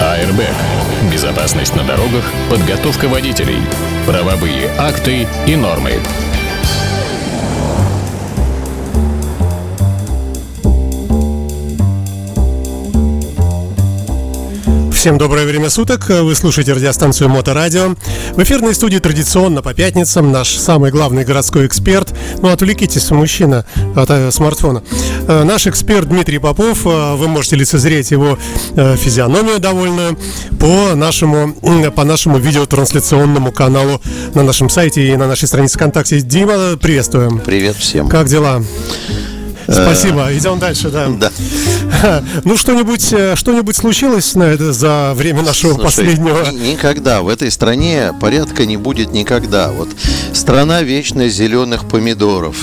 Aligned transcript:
АРБ. 0.00 0.40
Безопасность 1.12 1.76
на 1.76 1.84
дорогах, 1.84 2.24
подготовка 2.48 3.06
водителей, 3.06 3.60
правовые 4.06 4.70
акты 4.78 5.28
и 5.46 5.56
нормы. 5.56 6.00
Всем 15.00 15.16
доброе 15.16 15.46
время 15.46 15.70
суток. 15.70 16.10
Вы 16.10 16.34
слушаете 16.34 16.74
радиостанцию 16.74 17.30
Моторадио. 17.30 17.94
В 18.34 18.42
эфирной 18.42 18.74
студии 18.74 18.98
традиционно 18.98 19.62
по 19.62 19.72
пятницам 19.72 20.30
наш 20.30 20.50
самый 20.50 20.90
главный 20.90 21.24
городской 21.24 21.66
эксперт. 21.66 22.12
Ну, 22.42 22.50
отвлекитесь, 22.50 23.10
мужчина, 23.10 23.64
от 23.96 24.10
э, 24.10 24.30
смартфона. 24.30 24.82
Э, 25.26 25.42
наш 25.44 25.66
эксперт 25.66 26.06
Дмитрий 26.06 26.38
Попов. 26.38 26.84
Э, 26.84 27.14
вы 27.14 27.28
можете 27.28 27.56
лицезреть 27.56 28.10
его 28.10 28.38
физиономию 28.74 29.58
довольную 29.58 30.18
по 30.58 30.94
нашему, 30.94 31.54
по 31.96 32.04
нашему 32.04 32.36
видеотрансляционному 32.36 33.52
каналу 33.52 34.02
на 34.34 34.42
нашем 34.42 34.68
сайте 34.68 35.08
и 35.08 35.16
на 35.16 35.26
нашей 35.26 35.48
странице 35.48 35.78
ВКонтакте. 35.78 36.20
Дима, 36.20 36.76
приветствуем. 36.76 37.38
Привет 37.38 37.76
всем. 37.76 38.06
Как 38.06 38.26
дела? 38.26 38.62
Спасибо. 39.68 40.28
Идем 40.36 40.58
дальше, 40.58 40.90
да. 40.90 41.08
Да. 41.20 41.30
Ну, 42.44 42.56
что-нибудь, 42.56 43.12
э, 43.12 43.36
что-нибудь 43.36 43.76
случилось 43.76 44.34
на 44.34 44.44
это 44.44 44.72
за 44.72 45.12
время 45.14 45.42
нашего 45.42 45.72
Слушай, 45.74 45.84
последнего? 45.84 46.50
ни- 46.50 46.70
никогда 46.72 47.20
в 47.22 47.28
этой 47.28 47.50
стране 47.50 48.12
порядка 48.20 48.64
не 48.66 48.76
будет 48.76 49.12
никогда. 49.12 49.70
Вот 49.70 49.88
страна 50.32 50.82
вечно 50.82 51.28
зеленых 51.28 51.88
помидоров. 51.88 52.56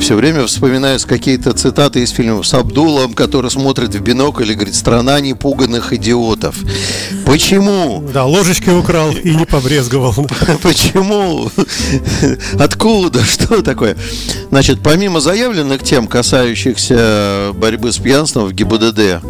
Все 0.00 0.14
время 0.14 0.46
вспоминаются 0.46 1.06
какие-то 1.06 1.52
цитаты 1.52 2.02
из 2.02 2.10
фильмов 2.10 2.46
с 2.46 2.54
Абдулом, 2.54 3.12
который 3.14 3.50
смотрит 3.50 3.94
в 3.94 4.00
бинокль 4.00 4.50
и 4.50 4.54
говорит 4.54 4.74
«Страна 4.74 5.20
непуганных 5.20 5.92
идиотов». 5.92 6.56
Почему? 7.26 8.02
Да, 8.12 8.24
ложечки 8.24 8.70
украл 8.70 9.10
и 9.12 9.34
не 9.34 9.44
побрезговал. 9.44 10.14
Почему? 10.62 11.50
Откуда? 12.58 13.24
Что 13.24 13.62
такое? 13.62 13.96
Значит, 14.50 14.80
помимо 14.82 15.20
заявленных 15.20 15.82
тем, 15.82 16.06
касающихся 16.06 16.37
борьбы 17.54 17.92
с 17.92 17.98
пьянством 17.98 18.46
в 18.46 18.52
ГИБДД 18.52 19.22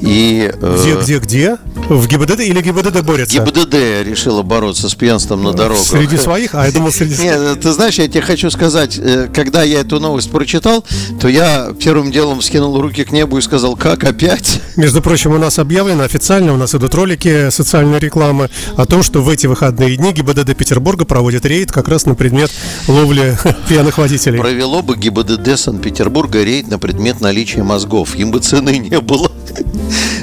и... 0.00 0.50
э, 0.52 0.76
Где, 0.80 0.94
где, 1.00 1.18
где? 1.18 1.56
В 1.88 2.06
ГИБДД 2.06 2.40
или 2.40 2.62
ГИБДД 2.62 3.02
борется? 3.02 3.38
ГИБДД 3.38 3.74
решила 4.08 4.42
бороться 4.42 4.88
с 4.88 4.94
пьянством 4.94 5.42
на 5.42 5.52
дорогах. 5.52 5.84
Среди 5.84 6.16
своих? 6.16 6.54
А 6.54 6.64
я 6.64 6.72
думал, 6.72 6.90
среди. 6.90 7.14
Нет, 7.22 7.60
ты 7.60 7.72
знаешь, 7.72 7.98
я 7.98 8.08
тебе 8.08 8.22
хочу 8.22 8.50
сказать, 8.50 8.98
э, 8.98 9.28
когда 9.34 9.62
я 9.62 9.80
эту 9.80 10.00
новость 10.00 10.30
прочитал, 10.30 10.82
то 11.20 11.28
я 11.28 11.74
первым 11.78 12.10
делом 12.10 12.40
скинул 12.40 12.80
руки 12.80 13.04
к 13.04 13.12
небу 13.12 13.36
и 13.36 13.42
сказал, 13.42 13.76
как 13.76 14.02
опять? 14.04 14.62
Между 14.76 15.02
прочим, 15.02 15.32
у 15.32 15.38
нас 15.38 15.58
объявлено 15.58 16.04
официально, 16.04 16.54
у 16.54 16.56
нас 16.56 16.74
идут 16.74 16.94
ролики 16.94 17.50
социальной 17.50 17.98
рекламы 17.98 18.48
о 18.76 18.86
том, 18.86 19.02
что 19.02 19.20
в 19.20 19.28
эти 19.28 19.46
выходные 19.46 19.96
дни 19.96 20.12
ГИБДД 20.12 20.56
Петербурга 20.56 21.04
проводит 21.04 21.44
рейд 21.44 21.70
как 21.70 21.88
раз 21.88 22.06
на 22.06 22.14
предмет 22.14 22.50
ловли 22.88 23.36
пьяных 23.68 23.98
водителей. 23.98 24.40
Провело 24.40 24.80
бы 24.80 24.96
ГИБДД 24.96 25.58
Санкт-Петербурга 25.58 26.42
рейд 26.42 26.66
на 26.68 26.78
предмет 26.78 27.20
наличия 27.20 27.62
мозгов. 27.62 28.14
Им 28.16 28.30
бы 28.30 28.40
цены 28.40 28.78
не 28.78 29.00
было. 29.00 29.30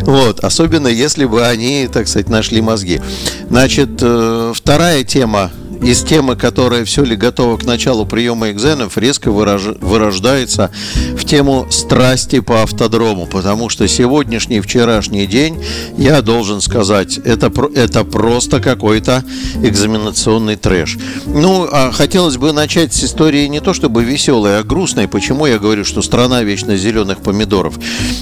Вот, 0.02 0.40
особенно 0.40 0.88
если 0.88 1.26
бы 1.26 1.51
они, 1.52 1.88
так 1.92 2.08
сказать, 2.08 2.30
нашли 2.30 2.62
мозги. 2.62 3.02
Значит, 3.50 3.90
э, 4.02 4.54
вторая 4.56 5.04
тема 5.04 5.52
из 5.82 6.04
темы, 6.04 6.36
которая 6.36 6.86
все 6.86 7.04
ли 7.04 7.16
готова 7.16 7.58
к 7.58 7.66
началу 7.66 8.06
приема 8.06 8.52
экзаменов, 8.52 8.98
резко 8.98 9.30
выраж- 9.30 9.78
вырождается 9.82 10.72
в 11.16 11.26
тему 11.26 11.68
страсти 11.72 12.40
по 12.40 12.64
автодрому, 12.64 13.26
потому 13.26 13.70
что 13.70 13.88
сегодняшний, 13.88 14.62
вчерашний 14.62 15.26
день, 15.26 15.64
я 15.98 16.22
должен 16.22 16.62
сказать, 16.62 17.18
это, 17.18 17.52
это 17.76 18.04
просто 18.04 18.60
какой-то 18.60 19.24
экзаменационный 19.64 20.56
трэш. 20.56 20.98
Ну, 21.26 21.68
а 21.72 21.92
хотелось 21.92 22.38
бы 22.38 22.52
начать 22.52 22.94
с 22.94 23.04
истории 23.04 23.48
не 23.48 23.60
то 23.60 23.74
чтобы 23.74 24.04
веселой, 24.04 24.60
а 24.60 24.64
грустной. 24.64 25.08
Почему 25.08 25.46
я 25.46 25.58
говорю, 25.58 25.84
что 25.84 26.02
страна 26.02 26.44
вечно 26.44 26.78
зеленых 26.78 27.20
помидоров? 27.20 27.76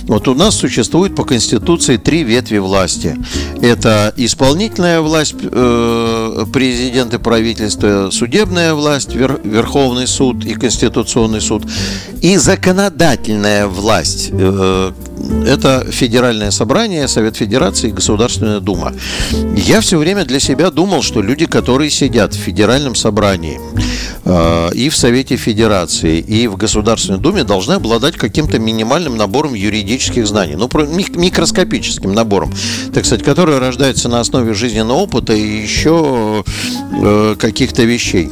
Вот 0.03 0.27
у 0.27 0.35
нас 0.35 0.55
существует 0.55 1.15
по 1.15 1.23
Конституции 1.23 1.97
три 1.97 2.23
ветви 2.23 2.59
власти. 2.59 3.17
Это 3.61 4.13
исполнительная 4.15 5.01
власть, 5.01 5.35
э, 5.41 6.45
президент 6.53 7.13
и 7.13 7.17
правительство, 7.17 7.48
судебная 8.11 8.73
власть, 8.73 9.15
Вер- 9.15 9.39
Верховный 9.43 10.07
суд 10.07 10.45
и 10.45 10.53
Конституционный 10.53 11.41
суд, 11.41 11.63
и 12.21 12.37
законодательная 12.37 13.67
власть. 13.67 14.31
Это 15.45 15.85
Федеральное 15.89 16.51
собрание, 16.51 17.07
Совет 17.07 17.35
Федерации 17.35 17.89
и 17.89 17.91
Государственная 17.91 18.59
Дума. 18.59 18.93
Я 19.55 19.81
все 19.81 19.97
время 19.97 20.25
для 20.25 20.39
себя 20.39 20.71
думал, 20.71 21.01
что 21.01 21.21
люди, 21.21 21.45
которые 21.45 21.89
сидят 21.89 22.33
в 22.33 22.37
Федеральном 22.37 22.95
собрании 22.95 23.59
э, 24.25 24.69
и 24.73 24.89
в 24.89 24.95
Совете 24.95 25.35
Федерации, 25.35 26.19
и 26.19 26.47
в 26.47 26.55
Государственной 26.55 27.19
Думе, 27.19 27.43
должны 27.43 27.73
обладать 27.73 28.15
каким-то 28.15 28.59
минимальным 28.59 29.17
набором 29.17 29.53
юридических 29.53 30.25
знаний. 30.27 30.55
Ну, 30.55 30.69
микроскопическим 30.69 32.13
набором, 32.13 32.53
так 32.93 33.05
сказать, 33.05 33.25
который 33.25 33.59
рождается 33.59 34.09
на 34.09 34.19
основе 34.19 34.53
жизненного 34.53 34.99
опыта 34.99 35.33
и 35.33 35.61
еще 35.61 36.43
э, 36.93 37.35
каких-то 37.37 37.83
вещей. 37.83 38.29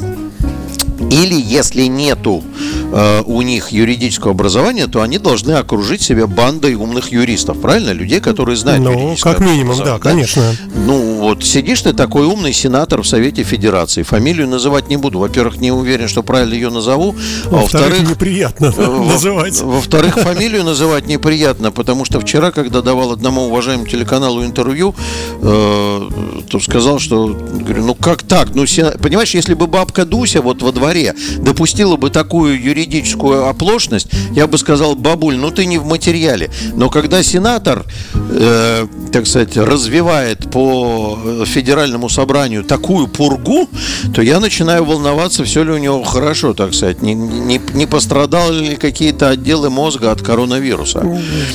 Или 1.11 1.39
если 1.39 1.83
нету 1.83 2.43
э, 2.91 3.21
у 3.25 3.41
них 3.41 3.69
юридического 3.71 4.31
образования, 4.31 4.87
то 4.87 5.01
они 5.01 5.17
должны 5.17 5.53
окружить 5.53 6.01
себя 6.01 6.27
бандой 6.27 6.75
умных 6.75 7.11
юристов, 7.11 7.59
правильно? 7.59 7.91
Людей, 7.91 8.19
которые 8.19 8.55
знают 8.55 8.83
Ну, 8.83 9.15
как 9.21 9.39
минимум, 9.39 9.77
да, 9.77 9.99
конечно. 9.99 10.43
Ну, 10.75 11.17
вот 11.19 11.43
сидишь 11.43 11.81
ты 11.81 11.93
такой 11.93 12.25
умный 12.25 12.53
сенатор 12.53 13.01
в 13.01 13.07
Совете 13.07 13.43
Федерации. 13.43 14.03
Фамилию 14.03 14.47
называть 14.47 14.87
не 14.89 14.97
буду. 14.97 15.19
Во-первых, 15.19 15.57
не 15.57 15.71
уверен, 15.71 16.07
что 16.07 16.23
правильно 16.23 16.53
ее 16.53 16.69
назову. 16.69 17.15
А 17.45 17.49
Во-вторых, 17.49 18.09
неприятно 18.09 18.71
во- 18.71 19.05
называть. 19.05 19.61
во-вторых, 19.61 20.15
фамилию 20.15 20.63
называть 20.63 21.07
неприятно, 21.07 21.71
потому 21.71 22.05
что 22.05 22.19
вчера, 22.19 22.51
когда 22.51 22.81
давал 22.81 23.11
одному 23.11 23.45
уважаемому 23.47 23.87
телеканалу 23.87 24.43
интервью, 24.43 24.95
э, 25.41 26.09
то 26.49 26.59
сказал, 26.59 26.99
что, 26.99 27.27
говорю, 27.27 27.85
ну 27.85 27.95
как 27.95 28.23
так? 28.23 28.55
Ну, 28.55 28.65
понимаешь, 29.01 29.33
если 29.33 29.53
бы 29.53 29.67
бабка 29.67 30.05
Дуся 30.05 30.41
вот 30.41 30.61
во 30.61 30.71
дворе 30.71 31.13
допустила 31.39 31.95
бы 31.97 32.09
такую 32.09 32.61
юридическую 32.61 32.76
оплошность, 32.85 34.07
я 34.31 34.47
бы 34.47 34.57
сказал, 34.57 34.95
бабуль, 34.95 35.35
ну 35.35 35.51
ты 35.51 35.65
не 35.65 35.77
в 35.77 35.85
материале. 35.85 36.49
Но 36.75 36.89
когда 36.89 37.23
сенатор, 37.23 37.85
э, 38.13 38.87
так 39.11 39.27
сказать, 39.27 39.57
развивает 39.57 40.51
по 40.51 41.17
э, 41.23 41.43
федеральному 41.45 42.09
собранию 42.09 42.63
такую 42.63 43.07
пургу, 43.07 43.69
то 44.13 44.21
я 44.21 44.39
начинаю 44.39 44.83
волноваться, 44.85 45.43
все 45.43 45.63
ли 45.63 45.71
у 45.71 45.77
него 45.77 46.03
хорошо, 46.03 46.53
так 46.53 46.73
сказать, 46.73 47.01
не, 47.01 47.13
не, 47.13 47.59
не 47.73 47.85
пострадали 47.85 48.69
ли 48.71 48.75
какие-то 48.75 49.29
отделы 49.29 49.69
мозга 49.69 50.11
от 50.11 50.21
коронавируса. 50.21 50.99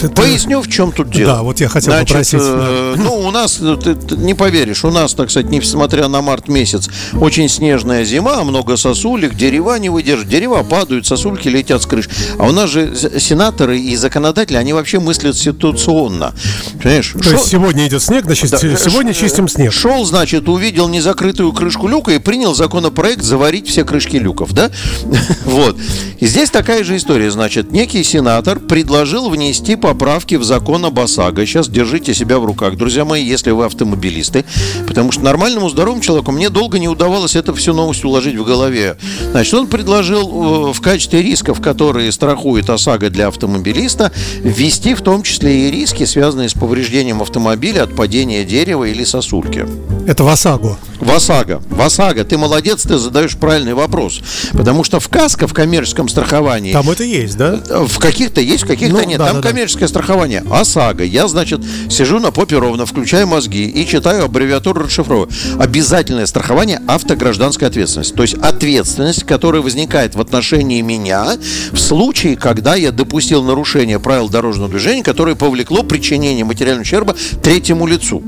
это- 0.03 0.11
Поясню, 0.11 0.61
в 0.63 0.69
чем 0.69 0.93
тут 0.93 1.11
дело. 1.11 1.33
Да, 1.37 1.43
вот 1.43 1.61
я 1.61 1.69
хотел 1.69 1.93
Значит, 1.93 2.09
попросить, 2.09 2.41
э, 2.43 2.95
ну, 2.99 3.15
у 3.27 3.31
нас, 3.31 3.59
э, 3.61 3.77
ты, 3.83 3.95
ты 3.95 4.17
не 4.17 4.35
поверишь, 4.35 4.85
у 4.85 4.91
нас, 4.91 5.15
так 5.15 5.31
сказать, 5.31 5.51
несмотря 5.51 6.09
на 6.09 6.23
март 6.23 6.49
месяц, 6.49 6.89
очень 7.21 7.49
снежная 7.49 8.05
зима, 8.05 8.43
много 8.45 8.77
сосулек, 8.77 9.35
дерева 9.35 9.77
не 9.79 9.89
выдержат, 9.89 10.29
дерева 10.29 10.63
падают, 10.63 11.07
сосульки 11.17 11.49
летят 11.49 11.83
с 11.83 11.87
крыш. 11.87 12.09
А 12.39 12.47
у 12.47 12.53
нас 12.53 12.71
же 12.71 12.95
сенаторы 13.19 13.79
и 13.79 13.97
законодатели, 13.97 14.57
они 14.57 14.73
вообще 14.73 14.99
мыслят 14.99 15.37
ситуационно. 15.37 16.35
Понимаешь? 16.83 17.13
То 17.13 17.31
есть 17.31 17.45
Шо- 17.45 17.49
сегодня 17.51 17.87
идет 17.87 18.03
снег, 18.03 18.25
значит, 18.25 18.51
да, 18.51 18.59
сегодня 18.59 19.13
ш- 19.13 19.21
чистим 19.21 19.49
снег. 19.49 19.73
Шел, 19.73 20.05
значит, 20.05 20.49
увидел 20.49 20.89
незакрытую 20.89 21.53
крышку 21.53 21.89
люка 21.89 22.13
и 22.13 22.19
принял 22.19 22.55
законопроект 22.55 23.23
заварить 23.23 23.69
все 23.69 23.85
крышки 23.85 24.17
люков, 24.17 24.53
да? 24.53 24.71
Вот. 25.45 25.77
И 26.21 26.27
здесь 26.27 26.51
такая 26.51 26.85
же 26.85 26.97
история, 26.97 27.31
значит, 27.31 27.73
некий 27.73 28.03
сенатор 28.05 28.59
предложил 28.59 29.29
внести 29.29 29.77
поправки 29.77 30.37
в 30.37 30.45
закон 30.45 30.85
об 30.85 30.99
ОСАГО. 30.99 31.45
Сейчас 31.47 31.69
держите 31.69 32.15
себя 32.15 32.39
в 32.39 32.45
руках, 32.45 32.77
друзья 32.77 33.05
мои, 33.05 33.25
если 33.25 33.51
вы 33.51 33.65
автомобилисты, 33.67 34.45
потому 34.87 35.13
что 35.13 35.23
нормальному 35.23 35.69
здоровому 35.69 36.01
человеку 36.01 36.33
мне 36.33 36.49
долго 36.49 36.79
не 36.79 36.89
удавалось 36.89 37.37
это 37.37 37.55
всю 37.55 37.75
новость 37.75 38.05
уложить 38.05 38.37
в 38.37 38.45
голове. 38.45 38.97
Значит, 39.33 39.55
он 39.55 39.67
предложил 39.67 40.69
э, 40.71 40.73
в 40.73 40.81
качестве 40.81 41.02
рисков, 41.11 41.61
которые 41.61 42.13
страхует 42.13 42.71
ОСАГО 42.71 43.11
для 43.11 43.29
автомобилиста, 43.29 44.13
ввести 44.43 44.95
в 44.95 45.01
том 45.03 45.23
числе 45.23 45.69
и 45.69 45.71
риски, 45.71 46.05
связанные 46.05 46.49
с 46.49 46.55
повреждением 46.55 47.23
автомобиля 47.23 47.85
от 47.85 47.97
падения 47.97 48.45
дерева 48.45 48.85
или 48.85 49.05
сосульки. 49.05 49.67
Это 50.07 50.25
в 50.25 50.29
ОСАГО. 50.29 50.79
ВАСАГО. 51.01 51.63
ВАСАГО, 51.69 52.25
ты 52.25 52.39
молодец, 52.39 52.83
ты 52.83 52.97
задаешь 52.97 53.37
правильный 53.37 53.75
вопрос. 53.75 54.21
Потому 54.53 54.85
что 54.85 55.01
в 55.01 55.09
КАСКО, 55.09 55.49
в 55.49 55.53
коммерческом 55.53 56.09
страховании, 56.09 56.73
Там 56.73 56.89
это 56.91 57.03
есть, 57.03 57.37
да? 57.37 57.61
в 57.69 57.99
каких-то 57.99 58.41
есть, 58.41 58.63
в 58.63 58.67
каких-то 58.67 58.95
Ну, 58.95 59.05
нет. 59.05 59.19
да, 59.19 59.27
Там 59.27 59.37
да, 59.37 59.43
да. 59.43 59.49
коммерческое 59.49 59.89
страхование. 59.89 60.45
ОСАГО. 60.49 61.03
Я, 61.05 61.27
значит, 61.27 61.61
сижу 61.91 62.21
на 62.21 62.31
попе 62.31 62.57
ровно, 62.59 62.87
включаю 62.87 63.27
мозги 63.27 63.65
и 63.67 63.85
читаю 63.87 64.25
аббревиатуру 64.25 64.85
расшифровываю. 64.85 65.29
Обязательное 65.59 66.27
страхование 66.27 66.81
автогражданской 66.87 67.67
ответственности. 67.67 68.15
То 68.15 68.23
есть 68.23 68.35
ответственность, 68.35 69.25
которая 69.25 69.61
возникает 69.63 70.15
в 70.15 70.21
отношении 70.21 70.83
меня 70.93 71.39
в 71.73 71.79
случае, 71.79 72.37
когда 72.37 72.75
я 72.75 72.93
допустил 72.93 73.43
нарушение 73.43 73.99
правил 73.99 74.29
дорожного 74.29 74.71
движения, 74.71 75.03
которое 75.03 75.35
повлекло 75.35 75.83
причинение 75.83 76.45
материального 76.45 76.83
ущерба 76.83 77.17
третьему 77.43 77.87
лицу. 77.87 78.23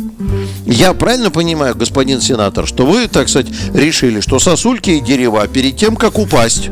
Я 0.66 0.94
правильно 0.94 1.30
понимаю, 1.30 1.74
господин 1.74 2.20
сенатор, 2.20 2.66
что 2.66 2.86
вы, 2.86 3.06
так 3.06 3.28
сказать, 3.28 3.48
решили, 3.74 4.20
что 4.20 4.38
сосульки 4.38 4.90
и 4.90 5.00
дерева 5.00 5.46
перед 5.46 5.76
тем, 5.76 5.94
как 5.94 6.18
упасть, 6.18 6.70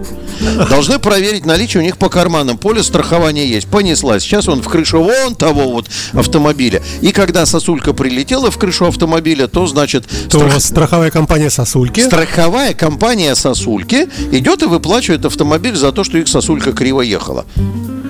должны 0.71 0.99
проверить 0.99 1.45
наличие 1.45 1.83
у 1.83 1.85
них 1.85 1.99
по 1.99 2.09
карманам. 2.09 2.57
Поле 2.57 2.83
страхования 2.83 3.47
есть. 3.47 3.69
Понеслась. 3.69 4.23
Сейчас 4.23 4.49
он 4.49 4.63
в 4.63 4.69
крышу 4.69 5.03
вон 5.03 5.35
того 5.35 5.71
вот 5.71 5.89
автомобиля. 6.15 6.83
И 7.03 7.13
когда 7.13 7.45
сосулька 7.45 7.93
прилетела 7.93 8.51
в 8.51 8.57
крышу 8.57 8.87
автомобиля, 8.87 9.47
то, 9.47 9.67
значит... 9.67 10.07
То 10.31 10.39
страх... 10.39 10.61
страховая 10.61 11.11
компания 11.11 11.51
сосульки. 11.51 12.01
Страховая 12.01 12.73
компания 12.73 13.35
сосульки 13.35 14.09
идет 14.33 14.63
и 14.63 14.67
выплачивает 14.67 15.25
автомобиль 15.27 15.77
за 15.83 15.93
то, 15.93 16.05
что 16.05 16.17
их 16.19 16.29
сосулька 16.29 16.73
криво 16.73 17.03
ехала. 17.03 17.45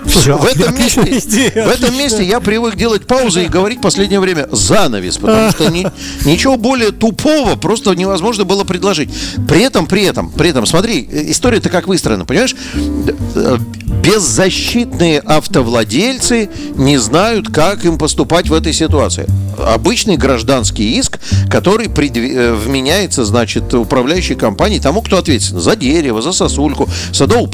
Слушай, 0.07 0.35
в, 0.35 0.45
этом 0.45 0.77
месте, 0.77 1.01
идея, 1.01 1.67
в 1.67 1.71
этом 1.71 1.97
месте 1.97 2.25
я 2.25 2.41
привык 2.41 2.77
делать 2.77 3.07
паузы 3.07 3.45
и 3.45 3.49
говорить 3.49 3.79
в 3.79 3.83
последнее 3.83 4.21
время 4.21 4.49
занавес, 4.51 5.17
потому 5.17 5.51
что 5.51 5.69
ни, 5.69 5.87
ничего 6.27 6.57
более 6.57 6.91
тупого 6.91 7.57
просто 7.57 7.93
невозможно 7.93 8.45
было 8.45 8.65
предложить. 8.65 9.11
При 9.49 9.63
этом, 9.63 9.87
при 9.87 10.03
этом, 10.03 10.31
при 10.31 10.51
этом, 10.51 10.67
смотри, 10.67 11.09
история-то 11.11 11.71
как 11.71 11.87
выстроена, 11.89 12.25
понимаешь? 12.25 12.55
Беззащитные 14.03 15.21
автовладельцы 15.21 16.51
не 16.75 16.99
знают, 16.99 17.49
как 17.49 17.85
им 17.85 17.97
поступать 17.97 18.49
в 18.49 18.53
этой 18.53 18.73
ситуации. 18.73 19.27
Обычный 19.59 20.17
гражданский 20.17 20.99
иск, 20.99 21.21
который 21.49 21.89
предв... 21.89 22.19
Э, 22.19 22.55
вменяется, 22.55 23.25
значит, 23.25 23.73
управляющей 23.75 24.35
компании 24.35 24.79
тому, 24.79 25.03
кто 25.03 25.19
ответственен 25.19 25.61
за 25.61 25.77
дерево, 25.77 26.21
за 26.23 26.33
сосульку, 26.33 26.89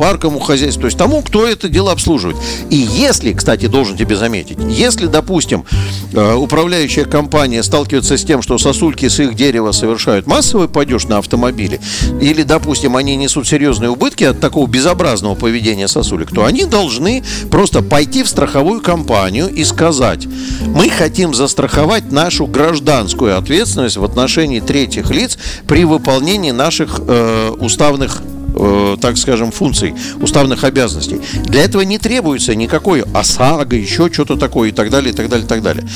садово-парковому 0.08 0.40
хозяйству, 0.40 0.82
то 0.82 0.86
есть 0.86 0.98
тому, 0.98 1.22
кто 1.22 1.46
это 1.46 1.68
дело 1.68 1.92
обслуживает. 1.92 2.36
И 2.70 2.76
если, 2.76 3.32
кстати, 3.32 3.66
должен 3.66 3.96
тебе 3.96 4.16
заметить, 4.16 4.58
если, 4.68 5.06
допустим, 5.06 5.64
э, 6.12 6.34
управляющая 6.34 7.04
компания 7.04 7.62
сталкивается 7.62 8.16
с 8.16 8.24
тем, 8.24 8.42
что 8.42 8.58
сосульки 8.58 9.08
с 9.08 9.20
их 9.20 9.34
дерева 9.34 9.72
совершают 9.72 10.26
массовый 10.26 10.68
падеж 10.68 11.04
на 11.04 11.18
автомобиле, 11.18 11.80
или, 12.20 12.42
допустим, 12.42 12.96
они 12.96 13.16
несут 13.16 13.46
серьезные 13.46 13.90
убытки 13.90 14.24
от 14.24 14.40
такого 14.40 14.66
безобразного 14.66 15.34
поведения 15.34 15.88
сосулек, 15.88 16.32
то 16.32 16.44
они 16.44 16.64
должны 16.64 17.22
просто 17.50 17.82
пойти 17.82 18.22
в 18.22 18.28
страховую 18.28 18.80
компанию 18.80 19.48
и 19.48 19.64
сказать, 19.64 20.26
мы 20.66 20.88
хотим 20.88 21.34
застраховать 21.34 22.10
нашу 22.10 22.46
гражданскую 22.46 23.36
ответственность 23.36 23.96
в 23.96 24.04
отношении 24.04 24.60
третьих 24.60 25.10
лиц 25.10 25.38
при 25.66 25.84
выполнении 25.84 26.50
наших 26.50 27.00
э, 27.06 27.50
уставных 27.58 28.22
э, 28.54 28.96
так 29.00 29.16
скажем, 29.16 29.50
функций, 29.50 29.94
уставных 30.20 30.64
обязанностей. 30.64 31.20
Для 31.44 31.62
этого 31.62 31.82
не 31.82 31.98
требуется 31.98 32.54
никакой 32.54 33.02
ОСАГО, 33.02 33.76
еще 33.76 34.12
что-то 34.12 34.36
такое 34.36 34.70
и 34.70 34.72
так 34.72 34.90
далее, 34.90 35.12
и 35.12 35.16
так 35.16 35.28
далее, 35.28 35.46
и 35.46 35.48
так 35.48 35.62
далее 35.62 35.86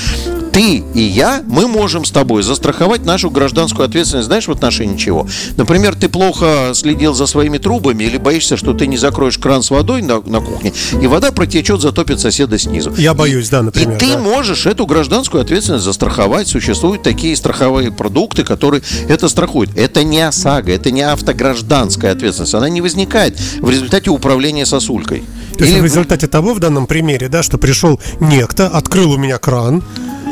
ты 0.53 0.83
и 0.93 1.01
я, 1.01 1.43
мы 1.47 1.67
можем 1.67 2.05
с 2.05 2.11
тобой 2.11 2.43
застраховать 2.43 3.03
нашу 3.05 3.31
гражданскую 3.31 3.85
ответственность, 3.87 4.27
знаешь, 4.27 4.47
в 4.47 4.51
отношении 4.51 4.97
чего? 4.97 5.27
Например, 5.57 5.95
ты 5.95 6.09
плохо 6.09 6.71
следил 6.75 7.15
за 7.15 7.25
своими 7.25 7.57
трубами 7.57 8.03
или 8.03 8.17
боишься, 8.17 8.55
что 8.55 8.73
ты 8.73 8.85
не 8.85 8.97
закроешь 8.97 9.39
кран 9.39 9.63
с 9.63 9.71
водой 9.71 10.03
на, 10.03 10.21
на 10.21 10.41
кухне, 10.41 10.71
и 11.01 11.07
вода 11.07 11.31
протечет, 11.31 11.81
затопит 11.81 12.19
соседа 12.19 12.59
снизу. 12.59 12.93
Я 12.97 13.15
боюсь, 13.15 13.49
да, 13.49 13.63
например. 13.63 13.97
И 13.97 13.99
ты 13.99 14.13
да. 14.13 14.19
можешь 14.19 14.67
эту 14.67 14.85
гражданскую 14.85 15.41
ответственность 15.41 15.85
застраховать. 15.85 16.47
Существуют 16.47 17.01
такие 17.01 17.35
страховые 17.35 17.91
продукты, 17.91 18.43
которые 18.43 18.83
это 19.09 19.29
страхуют. 19.29 19.75
Это 19.75 20.03
не 20.03 20.21
ОСАГО, 20.21 20.71
это 20.71 20.91
не 20.91 21.01
автогражданская 21.01 22.11
ответственность. 22.11 22.42
Она 22.53 22.69
не 22.69 22.81
возникает 22.81 23.39
в 23.59 23.69
результате 23.69 24.09
управления 24.09 24.65
сосулькой. 24.65 25.23
То 25.57 25.63
есть 25.63 25.73
Или... 25.73 25.81
в 25.81 25.85
результате 25.85 26.27
того, 26.27 26.53
в 26.53 26.59
данном 26.59 26.87
примере, 26.87 27.29
да, 27.29 27.43
что 27.43 27.57
пришел 27.57 27.99
некто, 28.19 28.67
открыл 28.67 29.11
у 29.11 29.17
меня 29.17 29.37
кран, 29.37 29.83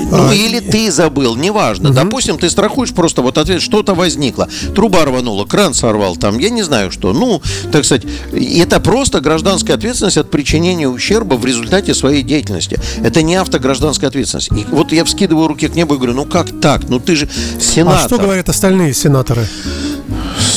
ну, 0.09 0.29
а, 0.29 0.33
или 0.33 0.59
ты 0.59 0.91
забыл, 0.91 1.35
неважно. 1.35 1.89
Угу. 1.89 1.95
Допустим, 1.95 2.37
ты 2.37 2.49
страхуешь 2.49 2.91
просто 2.93 3.21
вот 3.21 3.37
ответ, 3.37 3.61
что-то 3.61 3.93
возникло. 3.93 4.47
Труба 4.73 5.05
рванула, 5.05 5.45
кран 5.45 5.73
сорвал 5.73 6.15
там, 6.15 6.39
я 6.39 6.49
не 6.49 6.63
знаю 6.63 6.91
что. 6.91 7.13
Ну, 7.13 7.41
так 7.71 7.85
сказать, 7.85 8.03
это 8.31 8.79
просто 8.79 9.21
гражданская 9.21 9.75
ответственность 9.75 10.17
от 10.17 10.31
причинения 10.31 10.87
ущерба 10.87 11.35
в 11.35 11.45
результате 11.45 11.93
своей 11.93 12.23
деятельности. 12.23 12.79
Это 13.03 13.21
не 13.21 13.35
автогражданская 13.35 14.09
ответственность. 14.09 14.51
И 14.51 14.65
вот 14.71 14.91
я 14.91 15.05
вскидываю 15.05 15.47
руки 15.47 15.67
к 15.67 15.75
небу 15.75 15.95
и 15.95 15.97
говорю, 15.97 16.13
ну 16.13 16.25
как 16.25 16.47
так? 16.61 16.87
Ну 16.89 16.99
ты 16.99 17.15
же 17.15 17.29
сенатор. 17.59 18.05
А 18.05 18.07
что 18.07 18.17
говорят 18.17 18.49
остальные 18.49 18.93
сенаторы? 18.93 19.47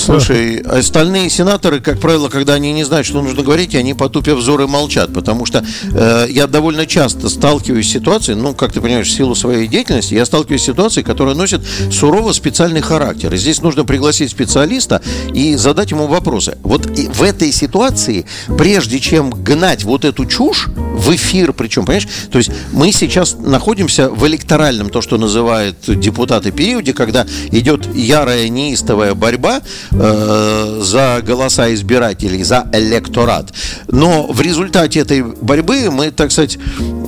Слушай, 0.05 0.59
остальные 0.59 1.31
сенаторы, 1.31 1.81
как 1.81 1.99
правило, 1.99 2.29
когда 2.29 2.55
они 2.55 2.73
не 2.73 2.85
знают, 2.85 3.07
что 3.07 3.23
нужно 3.23 3.43
говорить, 3.43 3.75
они 3.75 3.95
потупив 3.95 4.37
взоры 4.37 4.67
молчат, 4.67 5.15
потому 5.15 5.47
что 5.47 5.65
э, 5.93 6.27
я 6.29 6.47
довольно 6.47 6.85
часто 6.87 7.31
сталкиваюсь 7.31 7.89
с 7.89 7.93
ситуацией, 7.93 8.37
ну, 8.37 8.55
как 8.55 8.73
ты 8.75 8.83
понимаешь, 8.83 9.09
в 9.09 9.11
силу 9.11 9.35
своей 9.35 9.67
деятельности, 9.67 10.13
я 10.13 10.27
сталкиваюсь 10.27 10.61
с 10.61 10.67
ситуацией, 10.67 11.05
которая 11.05 11.35
носит 11.35 11.63
сурово 11.91 12.33
специальный 12.33 12.83
характер. 12.83 13.33
И 13.33 13.39
здесь 13.39 13.63
нужно 13.63 13.87
пригласить 13.87 14.31
специалиста 14.31 15.01
и 15.33 15.57
задать 15.57 15.91
ему 15.91 16.07
вопросы. 16.07 16.59
Вот 16.63 16.85
в 16.87 17.23
этой 17.23 17.51
ситуации, 17.51 18.27
прежде 18.59 19.01
чем 19.01 19.31
гнать 19.31 19.85
вот 19.85 20.05
эту 20.05 20.27
чушь 20.27 20.69
в 20.77 21.15
эфир, 21.15 21.55
причем, 21.55 21.87
понимаешь, 21.87 22.09
то 22.31 22.37
есть 22.37 22.51
мы 22.73 22.93
сейчас 22.93 23.37
находимся 23.39 24.11
в 24.11 24.27
электоральном, 24.27 24.91
то, 24.91 25.01
что 25.01 25.17
называют 25.17 25.77
депутаты 25.87 26.51
периоде, 26.51 26.93
когда 26.93 27.27
идет 27.53 27.89
ярая 27.95 28.51
неистовая 28.51 29.15
борьба 29.15 29.63
э, 29.95 30.81
за 30.83 31.21
голоса 31.23 31.73
избирателей, 31.75 32.43
за 32.43 32.67
электорат. 32.73 33.53
Но 33.89 34.27
в 34.27 34.41
результате 34.41 35.01
этой 35.01 35.23
борьбы 35.23 35.91
мы, 35.91 36.11
так 36.11 36.33
сказать, 36.33 36.59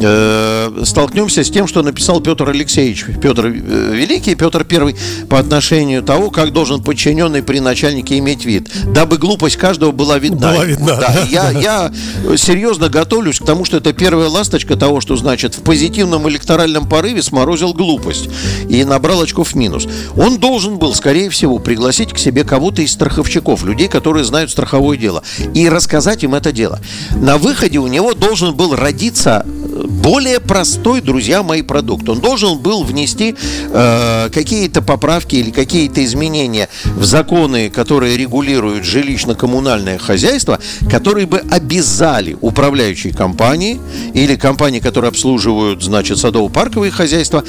э, 0.01 0.83
столкнемся 0.85 1.45
с 1.45 1.51
тем, 1.51 1.67
что 1.67 1.83
написал 1.83 2.21
Петр 2.21 2.49
Алексеевич, 2.49 3.07
Петр 3.21 3.47
э, 3.47 3.51
Великий, 3.51 4.35
Петр 4.35 4.65
Первый, 4.65 4.97
по 5.29 5.39
отношению 5.39 6.03
того, 6.03 6.31
как 6.31 6.53
должен 6.53 6.83
подчиненный 6.83 7.43
при 7.43 7.61
начальнике 7.61 8.19
иметь 8.19 8.45
вид, 8.45 8.69
дабы 8.93 9.19
глупость 9.19 9.57
каждого 9.57 9.93
была 9.93 10.19
видна. 10.19 10.53
Была 10.53 10.65
видна. 10.65 10.97
Да, 10.97 11.13
да, 11.15 11.27
я, 11.29 11.51
я 11.51 11.93
серьезно 12.37 12.89
готовлюсь 12.89 13.41
к 13.41 13.45
тому, 13.45 13.65
что 13.65 13.79
это 13.79 13.93
первая 13.93 14.29
ласточка 14.29 14.77
того, 14.77 15.01
что 15.01 15.17
значит 15.17 15.57
в 15.57 15.63
позитивном 15.63 16.29
электоральном 16.29 16.89
порыве 16.89 17.23
сморозил 17.23 17.75
глупость 17.75 18.29
и 18.69 18.85
набрал 18.85 19.23
очков 19.23 19.55
минус. 19.55 19.87
Он 20.17 20.39
должен 20.39 20.79
был, 20.79 20.95
скорее 20.95 21.31
всего, 21.31 21.59
пригласить 21.59 22.13
к 22.13 22.19
себе 22.19 22.45
кого-то 22.45 22.76
из 22.83 22.93
страховщиков, 22.93 23.65
людей, 23.65 23.89
которые 23.89 24.25
знают 24.25 24.51
страховое 24.51 24.97
дело, 24.97 25.23
и 25.55 25.69
рассказать 25.69 26.25
им 26.25 26.35
это 26.35 26.53
дело. 26.53 26.81
На 27.15 27.39
выходе 27.39 27.79
у 27.79 27.87
него 27.87 28.15
должен 28.15 28.55
был 28.55 28.75
родиться 28.75 29.45
более 29.85 30.41
простой, 30.41 31.01
друзья 31.01 31.43
мои, 31.43 31.63
продукт. 31.63 32.09
Он 32.09 32.21
должен 32.21 32.59
был 32.59 32.85
внести 32.85 33.35
э, 33.73 34.31
какие-то 34.33 34.83
поправки 34.83 35.37
или 35.37 35.51
какие-то 35.51 36.05
изменения 36.05 36.69
в 36.85 37.05
законы, 37.05 37.71
которые 37.71 38.17
регулируют 38.17 38.85
жилищно-коммунальное 38.85 39.99
хозяйство, 39.99 40.59
которые 40.91 41.27
бы 41.27 41.39
обязали 41.51 42.37
управляющие 42.41 43.13
компании 43.13 43.81
или 44.15 44.37
компании, 44.37 44.81
которые 44.81 45.09
обслуживают, 45.09 45.83
значит, 45.83 46.19
садово-парковые 46.19 46.91
хозяйства, 46.91 47.45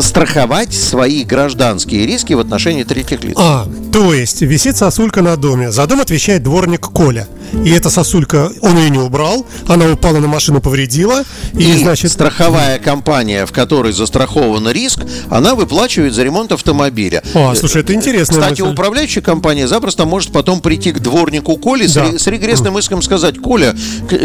страховать 0.00 0.72
свои 0.72 1.24
гражданские 1.24 2.06
риски 2.06 2.32
в 2.32 2.40
отношении 2.40 2.84
третьих 2.84 3.24
лиц. 3.24 3.36
А, 3.38 3.66
то 3.92 4.14
есть 4.14 4.42
висит 4.42 4.76
сосулька 4.76 5.22
на 5.22 5.36
доме. 5.36 5.70
За 5.70 5.86
дом 5.86 6.00
отвечает 6.00 6.42
дворник 6.42 6.80
Коля. 6.80 7.28
И 7.52 7.70
эта 7.70 7.90
сосулька, 7.90 8.50
он 8.60 8.76
ее 8.78 8.90
не 8.90 8.98
убрал, 8.98 9.46
она 9.68 9.86
упала 9.86 10.18
на 10.18 10.28
машину, 10.28 10.60
повредила. 10.60 11.22
И, 11.52 11.62
и 11.62 11.76
значит... 11.78 12.10
страховая 12.10 12.78
компания, 12.78 13.46
в 13.46 13.52
которой 13.52 13.92
застрахован 13.92 14.68
риск, 14.70 15.00
она 15.30 15.54
выплачивает 15.54 16.14
за 16.14 16.22
ремонт 16.22 16.52
автомобиля. 16.52 17.22
А, 17.34 17.54
слушай, 17.54 17.82
это 17.82 17.94
интересно. 17.94 18.40
Кстати, 18.40 18.62
мысль. 18.62 18.72
управляющая 18.72 19.22
компания 19.22 19.68
запросто 19.68 20.06
может 20.06 20.32
потом 20.32 20.60
прийти 20.60 20.92
к 20.92 21.00
дворнику 21.00 21.56
Коле 21.56 21.88
да. 21.88 22.12
с, 22.18 22.22
с 22.22 22.26
регрессным 22.26 22.78
иском 22.78 23.02
сказать, 23.02 23.38
Коля, 23.38 23.74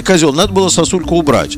козел, 0.06 0.34
надо 0.34 0.54
было 0.54 0.70
сосульку 0.70 1.16
убрать. 1.16 1.58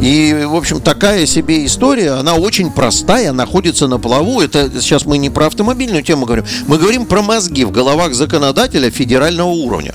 И, 0.00 0.46
в 0.48 0.54
общем, 0.54 0.80
такая 0.80 1.26
себе 1.26 1.66
история, 1.66 2.12
она 2.12 2.34
очень 2.34 2.70
простая, 2.70 3.32
находится 3.32 3.86
на 3.88 3.98
плаву. 3.98 4.40
Это 4.40 4.70
сейчас 4.80 5.04
мы 5.04 5.18
не 5.18 5.30
про 5.30 5.46
автомобильную 5.46 6.02
тему 6.02 6.26
говорим, 6.26 6.44
мы 6.66 6.78
говорим 6.78 7.06
про 7.06 7.22
мозги 7.22 7.64
в 7.64 7.70
головах 7.70 8.14
законодателя 8.14 8.90
федерального 8.90 9.48
уровня. 9.48 9.94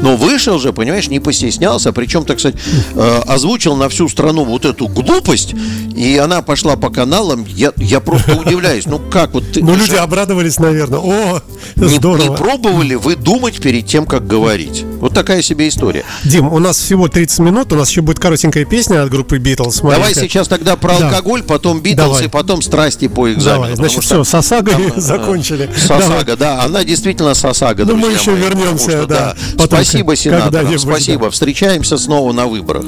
Но 0.00 0.16
вышел 0.16 0.58
же, 0.58 0.72
понимаешь, 0.72 1.08
не 1.08 1.20
постеснялся, 1.20 1.92
причем, 1.92 2.24
так 2.24 2.40
сказать, 2.40 2.56
э, 2.94 3.20
озвучил 3.26 3.76
на 3.76 3.88
всю 3.88 4.08
страну 4.08 4.44
вот 4.44 4.64
эту 4.64 4.88
глупость, 4.88 5.54
и 5.96 6.16
она 6.16 6.42
пошла 6.42 6.76
по 6.76 6.90
каналам. 6.90 7.44
Я, 7.48 7.72
я 7.76 8.00
просто 8.00 8.34
удивляюсь, 8.34 8.86
ну 8.86 8.98
как 8.98 9.34
вот... 9.34 9.44
Ну 9.56 9.74
люди 9.74 9.94
обрадовались, 9.94 10.58
наверное. 10.58 11.00
О, 11.00 11.42
здорово. 11.76 12.22
Не, 12.22 12.28
не 12.28 12.36
пробовали 12.36 12.94
вы 12.94 13.16
думать 13.16 13.60
перед 13.60 13.86
тем, 13.86 14.06
как 14.06 14.26
говорить? 14.26 14.84
Вот 15.00 15.14
такая 15.14 15.42
себе 15.42 15.68
история. 15.68 16.04
Дим, 16.24 16.52
у 16.52 16.58
нас 16.58 16.78
всего 16.78 17.08
30 17.08 17.38
минут, 17.40 17.72
у 17.72 17.76
нас 17.76 17.90
еще 17.90 18.02
будет 18.02 18.18
коротенькая 18.18 18.64
песня 18.64 19.02
от 19.02 19.10
группы 19.10 19.38
Битлз. 19.38 19.80
Давай 19.80 20.14
сейчас 20.14 20.48
тогда 20.48 20.76
про 20.76 20.98
да. 20.98 21.08
алкоголь, 21.08 21.42
потом 21.42 21.80
Битлз 21.80 22.22
и 22.22 22.28
потом 22.28 22.62
страсти 22.62 23.08
по 23.08 23.32
экзамену. 23.32 23.62
Давай, 23.62 23.76
значит, 23.76 24.04
все, 24.04 24.24
с 24.24 24.34
ОСАГО 24.34 24.72
закончили. 24.96 25.70
С 25.76 25.90
ОСАГО, 25.90 26.36
да, 26.36 26.62
она 26.62 26.84
действительно 26.84 27.34
с 27.34 27.44
ОСАГО, 27.44 27.84
Ну 27.84 27.96
мы 27.96 28.12
еще 28.12 28.34
вернемся, 28.34 29.06
да. 29.06 29.34
да. 29.56 29.66
Спасибо 29.76 30.16
сенаторам, 30.16 30.52
Когда-нибудь, 30.52 30.80
спасибо. 30.80 31.30
Встречаемся 31.30 31.98
снова 31.98 32.32
на 32.32 32.46
выборах. 32.46 32.84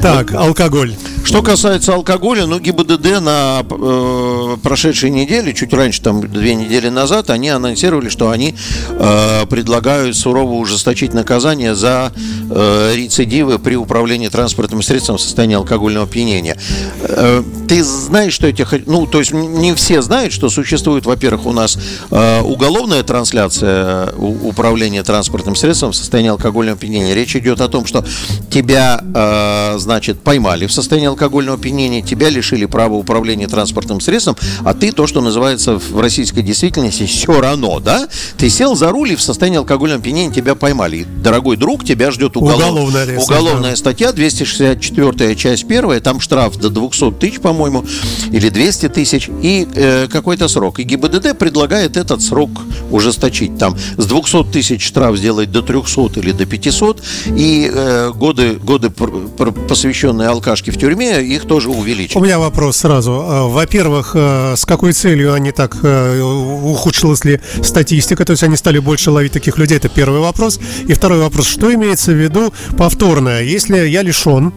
Так, 0.00 0.32
алкоголь. 0.34 0.94
Что 1.24 1.42
касается 1.42 1.92
алкоголя, 1.94 2.46
ну 2.46 2.60
ГИБДД 2.60 3.20
на 3.20 3.64
э, 3.68 4.56
прошедшей 4.62 5.10
неделе, 5.10 5.52
чуть 5.54 5.72
раньше, 5.72 6.00
там 6.00 6.20
две 6.20 6.54
недели 6.54 6.88
назад, 6.88 7.30
они 7.30 7.48
анонсировали, 7.48 8.08
что 8.08 8.30
они 8.30 8.54
э, 8.90 9.46
предлагают 9.50 10.16
сурово 10.16 10.52
ужесточить 10.52 11.12
наказание 11.14 11.74
за 11.74 12.12
э, 12.48 12.92
рецидивы 12.94 13.58
при 13.58 13.74
управлении 13.74 14.28
транспортным 14.28 14.82
средством 14.82 15.16
в 15.16 15.20
состоянии 15.20 15.56
алкогольного 15.56 16.06
опьянения. 16.06 16.56
Э, 17.00 17.42
ты 17.66 17.82
знаешь, 17.82 18.32
что 18.32 18.46
этих... 18.46 18.72
Ну, 18.86 19.06
то 19.06 19.18
есть 19.18 19.32
не 19.32 19.74
все 19.74 20.02
знают, 20.02 20.32
что 20.32 20.48
существует, 20.48 21.06
во-первых, 21.06 21.46
у 21.46 21.52
нас 21.52 21.76
э, 22.10 22.40
уголовная 22.42 23.02
трансляция 23.02 24.12
у- 24.16 24.48
управления 24.48 25.02
транспортным 25.02 25.56
средством 25.56 25.90
в 25.90 25.96
состоянии 25.96 26.25
алкогольного 26.30 26.76
опьянения. 26.76 27.14
Речь 27.14 27.36
идет 27.36 27.60
о 27.60 27.68
том, 27.68 27.86
что 27.86 28.04
тебя, 28.50 29.00
э, 29.14 29.78
значит, 29.78 30.20
поймали 30.20 30.66
в 30.66 30.72
состоянии 30.72 31.08
алкогольного 31.08 31.58
опьянения, 31.58 32.02
тебя 32.02 32.28
лишили 32.28 32.66
права 32.66 32.94
управления 32.94 33.48
транспортным 33.48 34.00
средством, 34.00 34.36
а 34.64 34.74
ты 34.74 34.92
то, 34.92 35.06
что 35.06 35.20
называется 35.20 35.78
в 35.78 36.00
российской 36.00 36.42
действительности 36.42 37.06
все 37.06 37.40
равно, 37.40 37.80
да? 37.80 38.08
Ты 38.38 38.48
сел 38.50 38.74
за 38.76 38.90
руль 38.90 39.12
и 39.12 39.16
в 39.16 39.22
состоянии 39.22 39.58
алкогольного 39.58 40.00
опьянения 40.00 40.32
тебя 40.32 40.54
поймали. 40.54 40.96
И, 40.98 41.04
дорогой 41.04 41.56
друг, 41.56 41.84
тебя 41.84 42.10
ждет 42.10 42.36
уголов- 42.36 42.56
Уголовная 42.56 43.02
ответственность, 43.02 43.30
уголовная 43.30 43.70
да. 43.70 43.76
статья 43.76 44.12
264 44.12 45.36
часть 45.36 45.64
1, 45.64 46.00
там 46.00 46.20
штраф 46.20 46.56
до 46.56 46.70
200 46.70 47.12
тысяч, 47.12 47.40
по-моему, 47.40 47.84
или 48.30 48.48
200 48.48 48.88
тысяч, 48.88 49.28
и 49.42 49.66
э, 49.74 50.08
какой-то 50.10 50.48
срок. 50.48 50.78
И 50.80 50.82
ГИБДД 50.84 51.36
предлагает 51.38 51.96
этот 51.96 52.22
срок 52.22 52.50
ужесточить. 52.90 53.58
Там 53.58 53.76
с 53.96 54.06
200 54.06 54.44
тысяч 54.52 54.86
штраф 54.86 55.16
сделать 55.16 55.50
до 55.50 55.62
300 55.62 56.05
или 56.16 56.32
до 56.32 56.46
500, 56.46 57.02
и 57.26 57.70
э, 57.72 58.12
годы, 58.14 58.54
годы 58.54 58.90
посвященные 58.90 60.28
алкашке 60.28 60.70
в 60.70 60.78
тюрьме, 60.78 61.22
их 61.22 61.46
тоже 61.46 61.70
увеличить. 61.70 62.16
У 62.16 62.20
меня 62.20 62.38
вопрос 62.38 62.78
сразу. 62.78 63.12
А, 63.12 63.48
Во-первых, 63.48 64.12
э, 64.14 64.54
с 64.56 64.64
какой 64.64 64.92
целью 64.92 65.34
они 65.34 65.52
так 65.52 65.76
э, 65.82 66.20
ухудшилась 66.20 67.24
ли 67.24 67.40
статистика? 67.62 68.24
То 68.24 68.32
есть 68.32 68.42
они 68.42 68.56
стали 68.56 68.78
больше 68.78 69.10
ловить 69.10 69.32
таких 69.32 69.58
людей? 69.58 69.78
Это 69.78 69.88
первый 69.88 70.20
вопрос. 70.20 70.60
И 70.88 70.92
второй 70.92 71.20
вопрос. 71.20 71.46
Что 71.46 71.72
имеется 71.74 72.12
в 72.12 72.16
виду 72.16 72.52
повторное? 72.76 73.42
Если 73.42 73.88
я 73.88 74.02
лишен 74.02 74.52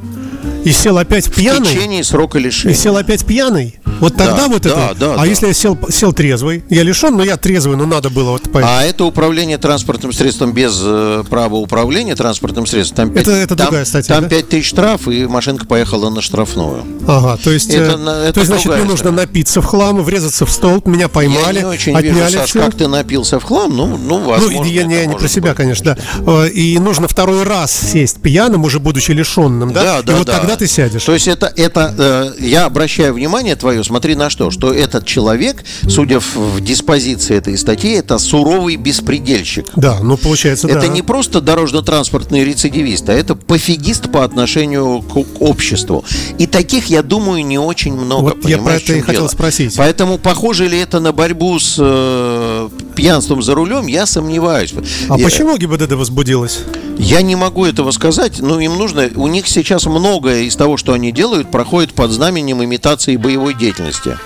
и 0.63 0.71
сел 0.71 0.97
опять 0.97 1.27
В 1.27 1.33
пьяный, 1.35 1.65
течение 1.67 2.03
срока 2.03 2.37
и 2.37 2.41
лишения. 2.43 2.75
сел 2.75 2.95
опять 2.97 3.25
пьяный, 3.25 3.79
вот 3.99 4.15
тогда 4.15 4.35
Да, 4.37 4.47
вот 4.47 4.61
да, 4.63 4.69
это. 4.69 4.95
да, 4.99 5.13
а 5.13 5.17
да. 5.17 5.25
если 5.25 5.47
я 5.47 5.53
сел, 5.53 5.77
сел 5.89 6.13
трезвый, 6.13 6.63
я 6.69 6.83
лишен, 6.83 7.15
но 7.15 7.23
я 7.23 7.37
трезвый, 7.37 7.75
но 7.77 7.85
надо 7.85 8.09
было 8.09 8.31
вот 8.31 8.43
по- 8.51 8.61
А 8.63 8.83
это 8.83 9.05
управление 9.05 9.57
транспортным 9.57 10.11
средством 10.13 10.53
без 10.53 10.79
э, 10.83 11.23
права 11.29 11.55
управления 11.55 12.15
транспортным 12.15 12.65
средством. 12.65 12.95
Там 12.97 13.09
Это- 13.15 13.31
пять- 13.31 13.43
это 13.43 13.55
там- 13.55 13.67
другая 13.67 13.85
статья, 13.85 14.15
Там 14.15 14.23
да? 14.25 14.29
5 14.29 14.49
тысяч 14.49 14.67
штраф, 14.69 15.07
и 15.07 15.25
машинка 15.27 15.65
поехала 15.65 16.09
на 16.09 16.21
штрафную. 16.21 16.83
Ага, 17.07 17.37
то 17.43 17.51
есть, 17.51 17.69
Это 17.69 17.97
э, 17.99 18.23
это 18.25 18.33
то 18.33 18.39
есть 18.41 18.51
значит, 18.51 18.73
мне 18.73 18.83
нужно 18.83 19.11
напиться 19.11 19.61
в 19.61 19.65
хлам, 19.65 20.01
врезаться 20.03 20.45
в 20.45 20.51
столб, 20.51 20.85
меня 20.87 21.07
поймали, 21.07 21.55
Я 21.55 21.61
не 21.61 21.65
очень 21.67 21.95
отняли 21.95 22.13
вижу, 22.13 22.37
Саш, 22.37 22.49
всё. 22.49 22.59
как 22.61 22.75
ты 22.75 22.87
напился 22.87 23.39
в 23.39 23.43
хлам. 23.43 23.75
Ну, 23.75 23.97
ну 23.97 24.19
возможно, 24.23 24.59
Ну, 24.59 24.65
я 24.65 24.83
не, 24.83 24.95
это 24.95 25.05
не 25.07 25.15
про 25.15 25.27
себя, 25.27 25.49
быть. 25.49 25.57
конечно, 25.57 25.95
да. 25.95 25.97
Э, 26.45 26.49
И 26.49 26.77
нужно 26.79 27.07
второй 27.07 27.43
раз 27.43 27.71
сесть 27.71 28.21
пьяным, 28.21 28.63
уже 28.63 28.79
будучи 28.79 29.11
лишенным, 29.11 29.71
да? 29.73 29.83
Да, 29.83 30.01
да, 30.03 30.13
И 30.13 30.15
вот 30.17 30.27
да. 30.27 30.37
Тогда 30.49 30.65
ты 30.65 30.67
сядешь. 30.67 31.03
То 31.03 31.13
есть 31.13 31.27
это, 31.27 31.51
это 31.55 32.33
э, 32.39 32.43
я 32.43 32.65
обращаю 32.65 33.13
внимание 33.13 33.55
твое, 33.55 33.83
смотри 33.83 34.15
на 34.15 34.29
что, 34.29 34.51
что 34.51 34.73
этот 34.73 35.05
человек, 35.05 35.63
судя 35.87 36.19
в, 36.19 36.59
диспозиции 36.61 37.35
этой 37.35 37.57
статьи, 37.57 37.91
это 37.91 38.17
суровый 38.17 38.75
беспредельщик. 38.75 39.67
Да, 39.75 39.99
ну 40.01 40.17
получается, 40.17 40.67
Это 40.67 40.81
да. 40.81 40.87
не 40.87 41.01
просто 41.01 41.41
дорожно-транспортный 41.41 42.43
рецидивист, 42.43 43.09
а 43.09 43.13
это 43.13 43.35
пофигист 43.35 44.11
по 44.11 44.23
отношению 44.23 45.01
к, 45.01 45.19
обществу. 45.39 46.03
И 46.37 46.47
таких, 46.47 46.87
я 46.87 47.03
думаю, 47.03 47.45
не 47.45 47.59
очень 47.59 47.93
много. 47.93 48.35
Вот 48.35 48.49
я 48.49 48.57
про 48.57 48.73
это 48.73 48.83
и 48.83 48.87
чем 48.87 49.01
хотел 49.01 49.21
дело? 49.21 49.27
спросить. 49.27 49.75
Поэтому 49.77 50.17
похоже 50.17 50.67
ли 50.67 50.79
это 50.79 50.99
на 50.99 51.11
борьбу 51.11 51.59
с 51.59 51.75
э, 51.77 52.69
пьянством 52.95 53.41
за 53.41 53.53
рулем, 53.53 53.87
я 53.87 54.05
сомневаюсь. 54.05 54.73
А 55.09 55.17
я, 55.17 55.23
почему 55.23 55.57
ГИБДД 55.57 55.93
возбудилась? 55.93 56.59
я 56.99 57.21
не 57.21 57.35
могу 57.37 57.65
этого 57.65 57.91
сказать, 57.91 58.39
но 58.41 58.59
им 58.59 58.77
нужно. 58.77 59.09
У 59.15 59.27
них 59.27 59.47
сейчас 59.47 59.85
многое 59.85 60.38
из 60.43 60.55
того, 60.55 60.77
что 60.77 60.93
они 60.93 61.11
делают, 61.11 61.51
проходит 61.51 61.93
под 61.93 62.11
знаменем 62.11 62.63
имитации 62.63 63.17
боевой 63.17 63.53
деятельности. 63.53 64.17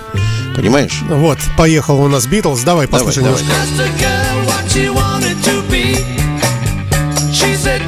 Понимаешь? 0.55 1.01
Вот, 1.10 1.39
поехал 1.58 2.00
у 2.00 2.08
нас 2.08 2.25
Битлз, 2.27 2.62
давай 2.63 2.88
послушаем 2.88 3.27
давай. 3.27 3.41
немножко. 3.41 3.63
asked 7.65 7.82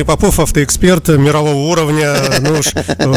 Дмитрий 0.00 0.16
Попов, 0.16 0.40
автоэксперт 0.40 1.08
мирового 1.08 1.70
уровня, 1.70 2.14
ну 2.40 2.58
уж 2.58 2.68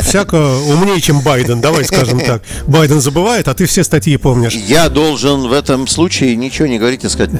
всяко 0.04 0.36
умнее, 0.36 1.00
чем 1.00 1.22
Байден, 1.22 1.62
давай 1.62 1.86
скажем 1.86 2.20
так. 2.20 2.42
Байден 2.68 3.00
забывает, 3.00 3.48
а 3.48 3.54
ты 3.54 3.68
все 3.68 3.86
статьи 3.86 4.18
помнишь. 4.18 4.54
Я 4.54 4.90
должен 4.90 5.48
в 5.48 5.54
этом 5.54 5.88
случае 5.88 6.36
ничего 6.36 6.68
не 6.68 6.80
говорить 6.80 7.06
и 7.06 7.10
сказать. 7.10 7.40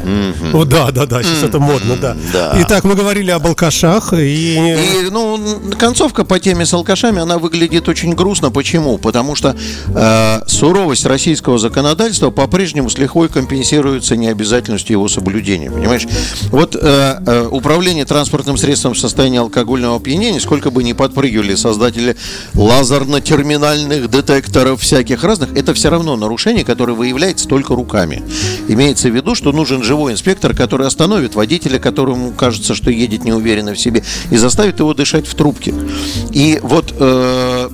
О, 0.54 0.64
да, 0.64 0.92
да, 0.92 1.06
да, 1.06 1.22
сейчас 1.24 1.44
это 1.44 1.60
модно, 1.60 1.98
да. 1.98 2.16
Итак, 2.62 2.86
мы 2.86 2.96
говорили 2.96 3.32
об 3.32 3.46
алкашах 3.46 4.14
и... 4.14 4.56
И, 4.56 5.10
ну, 5.12 5.38
концовка 5.78 6.24
по 6.24 6.40
теме 6.40 6.66
с 6.66 6.74
алкашами, 6.74 7.22
она 7.22 7.38
выглядит 7.38 7.90
очень 7.90 8.14
грустно. 8.14 8.50
Почему? 8.50 8.98
Потому 8.98 9.36
что 9.36 9.58
э, 9.88 10.40
суровость 10.48 11.06
российского 11.06 11.58
законодательства 11.58 12.30
по-прежнему 12.30 12.90
с 12.90 12.98
лихвой 12.98 13.28
компенсируется 13.28 14.16
необязательностью 14.16 14.94
его 14.94 15.10
соблюдения. 15.10 15.70
Понимаешь? 15.70 16.08
Вот 16.50 16.78
э, 16.80 16.80
э, 17.26 17.48
управление 17.52 18.06
транспортным 18.06 18.56
средством 18.56 18.94
в 18.94 19.00
состоянии 19.00 19.33
алкогольного 19.38 19.98
опьянения, 19.98 20.40
сколько 20.40 20.72
бы 20.72 20.84
ни 20.84 20.94
подпрыгивали 20.94 21.56
создатели 21.56 22.16
лазерно-терминальных 22.54 24.10
детекторов 24.10 24.82
всяких 24.82 25.24
разных, 25.24 25.56
это 25.56 25.74
все 25.74 25.90
равно 25.90 26.16
нарушение, 26.16 26.64
которое 26.64 26.94
выявляется 26.94 27.48
только 27.48 27.76
руками. 27.76 28.24
Имеется 28.68 29.10
в 29.10 29.16
виду, 29.16 29.36
что 29.36 29.52
нужен 29.52 29.84
живой 29.84 30.14
инспектор, 30.14 30.56
который 30.56 30.88
остановит 30.88 31.36
водителя, 31.36 31.80
которому 31.80 32.32
кажется, 32.32 32.76
что 32.76 32.92
едет 32.92 33.24
неуверенно 33.24 33.74
в 33.74 33.80
себе, 33.80 34.04
и 34.32 34.38
заставит 34.38 34.80
его 34.80 34.94
дышать 34.94 35.28
в 35.28 35.36
трубке. 35.36 35.74
И 36.32 36.60
вот 36.62 36.94
э, 36.98 37.70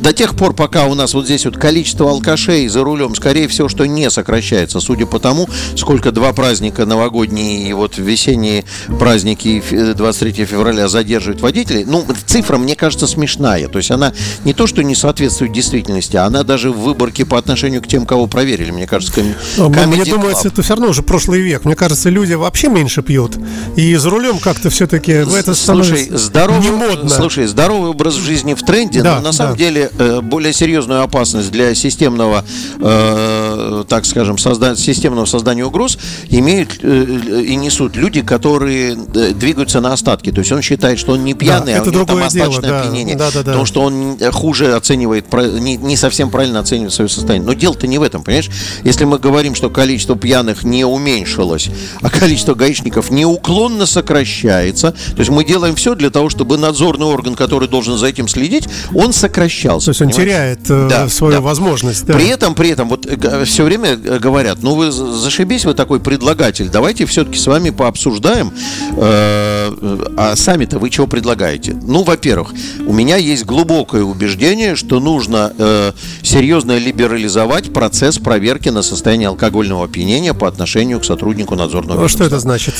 до 0.00 0.12
тех 0.12 0.34
пор, 0.36 0.54
пока 0.54 0.86
у 0.86 0.94
нас 0.94 1.14
вот 1.14 1.26
здесь 1.26 1.44
вот 1.44 1.56
количество 1.56 2.10
алкашей 2.10 2.68
за 2.68 2.82
рулем, 2.82 3.14
скорее 3.14 3.48
всего, 3.48 3.68
что 3.68 3.86
не 3.86 4.10
сокращается, 4.10 4.80
судя 4.80 5.06
по 5.06 5.18
тому, 5.18 5.48
сколько 5.76 6.12
два 6.12 6.32
праздника 6.32 6.86
новогодние 6.86 7.68
и 7.68 7.72
вот 7.72 7.98
весенние 7.98 8.64
праздники 8.98 9.62
23 9.94 10.44
февраля 10.44 10.88
задерживают 11.02 11.40
водителей, 11.40 11.84
ну, 11.84 12.06
цифра, 12.26 12.56
мне 12.58 12.74
кажется, 12.76 13.06
смешная. 13.06 13.68
То 13.68 13.78
есть 13.78 13.90
она 13.90 14.12
не 14.44 14.54
то, 14.54 14.66
что 14.66 14.82
не 14.82 14.94
соответствует 14.94 15.52
действительности, 15.52 16.16
она 16.16 16.42
даже 16.44 16.70
в 16.70 16.78
выборке 16.78 17.24
по 17.26 17.36
отношению 17.38 17.82
к 17.82 17.88
тем, 17.88 18.06
кого 18.06 18.26
проверили, 18.26 18.70
мне 18.70 18.86
кажется, 18.86 19.12
ком... 19.14 19.34
Но 19.56 19.68
Мне 19.68 20.02
Club. 20.02 20.34
это 20.44 20.62
все 20.62 20.74
равно 20.74 20.88
уже 20.88 21.02
прошлый 21.02 21.40
век. 21.40 21.64
Мне 21.64 21.74
кажется, 21.74 22.08
люди 22.08 22.34
вообще 22.34 22.68
меньше 22.68 23.02
пьют. 23.02 23.36
И 23.76 23.94
за 23.96 24.10
рулем 24.10 24.38
как-то 24.38 24.70
все-таки 24.70 25.12
это 25.12 25.54
Слушай, 25.54 26.08
здоровый, 26.12 26.62
не 26.62 26.70
модно. 26.70 27.08
слушай, 27.08 27.46
здоровый 27.46 27.90
образ 27.90 28.14
жизни 28.14 28.54
в 28.54 28.62
тренде, 28.62 29.02
Да, 29.02 29.16
но 29.16 29.18
на 29.18 29.24
да. 29.24 29.32
самом 29.32 29.56
деле 29.56 29.90
э, 29.98 30.20
более 30.20 30.52
серьезную 30.52 31.02
опасность 31.02 31.50
для 31.50 31.74
системного, 31.74 32.44
э, 32.80 33.84
так 33.88 34.06
скажем, 34.06 34.36
созда- 34.36 34.76
системного 34.76 35.24
создания 35.26 35.64
угроз 35.64 35.98
имеют 36.30 36.78
э, 36.82 37.42
и 37.46 37.56
несут 37.56 37.96
люди, 37.96 38.22
которые 38.22 38.96
э, 39.14 39.32
двигаются 39.32 39.80
на 39.80 39.92
остатки. 39.92 40.30
То 40.30 40.40
есть 40.40 40.52
он 40.52 40.62
считает, 40.62 40.91
что 40.98 41.12
он 41.12 41.24
не 41.24 41.34
пьяный, 41.34 41.74
а 41.74 41.78
это 41.78 41.90
у 41.90 41.92
него 41.92 42.04
там 42.04 42.28
дело, 42.28 42.60
да. 42.60 42.80
опьянение. 42.80 43.16
Да, 43.16 43.30
да, 43.30 43.40
да. 43.40 43.44
Потому 43.44 43.66
что 43.66 43.82
он 43.82 44.16
э, 44.20 44.30
хуже 44.30 44.74
оценивает, 44.74 45.32
не, 45.32 45.76
не 45.76 45.96
совсем 45.96 46.30
правильно 46.30 46.60
оценивает 46.60 46.92
свое 46.92 47.08
состояние. 47.08 47.46
Но 47.46 47.52
дело-то 47.54 47.86
не 47.86 47.98
в 47.98 48.02
этом, 48.02 48.22
понимаешь? 48.22 48.50
Если 48.84 49.04
мы 49.04 49.18
говорим, 49.18 49.54
что 49.54 49.70
количество 49.70 50.16
пьяных 50.16 50.64
не 50.64 50.84
уменьшилось, 50.84 51.68
а 52.00 52.10
количество 52.10 52.54
гаишников 52.54 53.10
неуклонно 53.10 53.86
сокращается, 53.86 54.92
то 54.92 55.18
есть 55.18 55.30
мы 55.30 55.44
делаем 55.44 55.74
все 55.74 55.94
для 55.94 56.10
того, 56.10 56.28
чтобы 56.30 56.56
надзорный 56.58 57.06
орган, 57.06 57.34
который 57.34 57.68
должен 57.68 57.96
за 57.96 58.06
этим 58.06 58.28
следить, 58.28 58.68
он 58.94 59.12
сокращался. 59.12 59.86
То 59.86 59.90
есть 59.90 60.02
он 60.02 60.08
понимаешь? 60.08 60.28
теряет 60.28 60.70
э, 60.70 60.88
Да, 60.88 61.08
свою 61.08 61.34
да. 61.34 61.40
возможность. 61.40 62.04
да. 62.06 62.14
При 62.14 62.28
этом, 62.28 62.54
при 62.54 62.70
этом, 62.70 62.88
вот 62.88 63.06
все 63.44 63.64
время 63.64 63.90
э, 63.90 64.18
говорят, 64.18 64.58
ну 64.62 64.74
вы 64.74 64.90
за- 64.90 65.12
зашибись, 65.12 65.64
вы 65.64 65.74
такой 65.74 66.00
предлагатель, 66.00 66.68
давайте 66.68 67.06
все-таки 67.06 67.38
с 67.38 67.46
вами 67.46 67.70
пообсуждаем, 67.70 68.52
э, 68.96 69.72
э, 69.80 70.06
а 70.16 70.36
сами-то 70.36 70.78
вы 70.82 70.90
чего 70.90 71.06
предлагаете? 71.06 71.76
Ну, 71.80 72.02
во-первых, 72.02 72.52
у 72.86 72.92
меня 72.92 73.16
есть 73.16 73.44
глубокое 73.44 74.02
убеждение, 74.02 74.74
что 74.74 74.98
нужно 74.98 75.52
э, 75.56 75.92
серьезно 76.22 76.76
либерализовать 76.76 77.72
процесс 77.72 78.18
проверки 78.18 78.68
на 78.68 78.82
состояние 78.82 79.28
алкогольного 79.28 79.84
опьянения 79.84 80.34
по 80.34 80.48
отношению 80.48 80.98
к 80.98 81.04
сотруднику 81.04 81.54
надзорного 81.54 82.04
А 82.04 82.08
что 82.08 82.24
это 82.24 82.36
ведомства. 82.36 82.40
значит? 82.40 82.74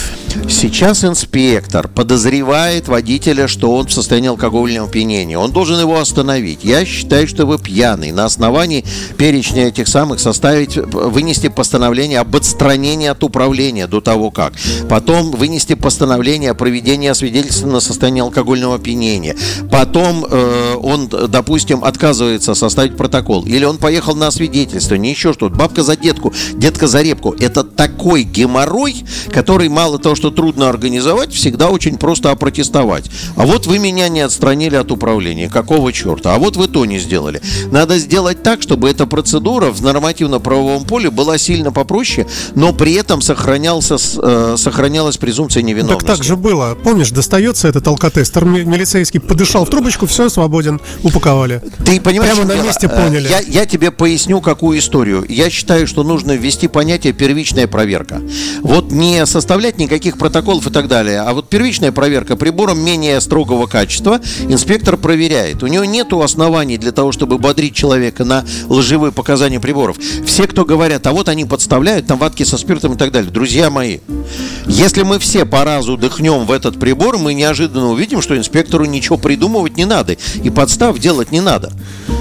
Сейчас 0.51 1.05
инспектор 1.05 1.87
подозревает 1.87 2.89
водителя, 2.89 3.47
что 3.47 3.73
он 3.73 3.87
в 3.87 3.93
состоянии 3.93 4.31
алкогольного 4.31 4.89
опьянения. 4.89 5.39
Он 5.39 5.53
должен 5.53 5.79
его 5.79 6.01
остановить. 6.01 6.65
Я 6.65 6.85
считаю, 6.85 7.29
что 7.29 7.47
вы 7.47 7.61
пьяный. 7.61 8.11
На 8.11 8.25
основании 8.25 8.85
перечня 9.17 9.69
этих 9.69 9.87
самых 9.87 10.19
составить, 10.19 10.77
вынести 10.77 11.47
постановление 11.47 12.19
об 12.19 12.35
отстранении 12.35 13.07
от 13.07 13.23
управления 13.23 13.87
до 13.87 14.01
того 14.01 14.33
как. 14.33 14.55
Потом 14.89 15.31
вынести 15.31 15.75
постановление 15.75 16.51
о 16.51 16.55
проведении 16.55 17.13
свидетельства 17.13 17.69
на 17.69 17.79
состояние 17.79 17.92
алкогольного 18.21 18.77
опьянения. 18.77 19.37
Потом 19.71 20.25
э, 20.29 20.75
он, 20.83 21.09
допустим, 21.09 21.85
отказывается 21.85 22.55
составить 22.55 22.97
протокол. 22.97 23.45
Или 23.45 23.65
он 23.65 23.79
поехал 23.79 24.15
на 24.15 24.31
свидетельство, 24.31 24.95
не 24.95 25.11
еще 25.11 25.33
что-то. 25.33 25.55
Бабка 25.55 25.83
за 25.83 25.97
детку, 25.97 26.33
детка 26.55 26.87
за 26.87 27.03
репку. 27.03 27.35
Это 27.39 27.65
такой 27.65 28.23
геморрой, 28.23 29.05
который 29.33 29.69
мало 29.69 29.99
того, 29.99 30.15
что 30.15 30.31
трудно 30.31 30.69
организовать, 30.69 31.33
всегда 31.33 31.71
очень 31.71 31.99
просто 31.99 32.31
опротестовать. 32.31 33.11
А 33.37 33.47
вот 33.47 33.67
вы 33.67 33.79
меня 33.79 34.09
не 34.09 34.21
отстранили 34.21 34.77
от 34.77 34.91
управления. 34.91 35.49
Какого 35.49 35.93
черта? 35.93 36.35
А 36.35 36.39
вот 36.39 36.57
вы 36.57 36.69
то 36.69 36.85
не 36.85 36.99
сделали. 36.99 37.41
Надо 37.71 37.99
сделать 37.99 38.43
так, 38.43 38.63
чтобы 38.63 38.91
эта 38.91 39.07
процедура 39.07 39.71
в 39.71 39.83
нормативно-правовом 39.83 40.85
поле 40.85 41.11
была 41.11 41.39
сильно 41.39 41.73
попроще, 41.73 42.27
но 42.55 42.73
при 42.73 42.95
этом 42.95 43.21
сохранялся, 43.21 43.97
э, 43.97 44.55
сохранялась 44.57 45.17
презумпция 45.17 45.63
невиновности. 45.63 46.07
Так 46.07 46.17
так 46.17 46.25
же 46.25 46.37
было. 46.37 46.77
Помнишь, 46.83 47.11
достается 47.11 47.69
этот 47.73 47.89
алкотестер 47.89 48.45
ми- 48.45 48.65
милицейский, 48.65 49.19
подышал 49.21 49.65
в 49.65 49.71
трубочку, 49.71 50.07
все, 50.07 50.29
свободен, 50.29 50.81
упаковали. 51.03 51.61
Ты 51.85 52.01
понимаешь, 52.01 52.35
Прямо 52.37 52.55
на 52.55 52.63
месте 52.63 52.87
Э, 52.87 52.89
поняли. 52.89 53.29
Я, 53.29 53.41
я 53.41 53.67
тебе 53.67 53.91
поясню, 53.91 54.41
какую 54.41 54.79
историю. 54.79 55.25
Я 55.29 55.51
считаю, 55.51 55.87
что 55.87 56.03
нужно 56.05 56.33
ввести 56.33 56.69
понятие 56.69 57.13
первичная 57.13 57.67
проверка. 57.67 58.21
Вот 58.61 58.93
не 58.93 59.25
составлять 59.27 59.79
никаких 59.79 60.19
протоколов 60.19 60.67
и 60.67 60.71
так 60.71 60.89
далее, 60.89 61.21
а 61.21 61.33
вот 61.33 61.49
первичная 61.49 61.93
проверка 61.93 62.37
прибором 62.37 62.81
менее 62.81 63.21
строгого 63.21 63.67
качества 63.67 64.21
инспектор 64.49 64.97
проверяет. 64.97 65.63
У 65.63 65.67
него 65.67 65.85
нет 65.85 66.13
оснований 66.13 66.77
для 66.77 66.93
того, 66.93 67.11
чтобы 67.11 67.39
бодрить 67.39 67.75
человека 67.75 68.25
на 68.25 68.45
лживые 68.69 69.13
показания 69.13 69.61
приборов. 69.61 69.97
Все, 70.27 70.47
кто 70.47 70.65
говорят, 70.67 71.07
а 71.07 71.13
вот 71.13 71.29
они 71.29 71.47
подставляют, 71.47 72.07
там 72.07 72.19
ватки 72.19 72.43
со 72.43 72.59
спиртом 72.59 72.95
и 72.95 72.97
так 72.99 73.13
далее. 73.13 73.31
Друзья 73.31 73.71
мои, 73.71 74.01
если 74.67 75.03
мы 75.05 75.19
все 75.19 75.47
по 75.47 75.65
разу 75.65 75.97
дыхнем 75.97 76.45
в 76.45 76.53
этот 76.53 76.79
прибор, 76.79 77.17
мы 77.19 77.33
неожиданно 77.33 77.62
увидим, 77.71 78.23
что 78.23 78.37
инспектору 78.37 78.85
ничего 78.85 79.17
придумывать 79.19 79.77
не 79.77 79.85
надо 79.85 80.17
и 80.43 80.51
подстав 80.51 80.99
делать 80.99 81.33
не 81.33 81.41
надо. 81.41 81.73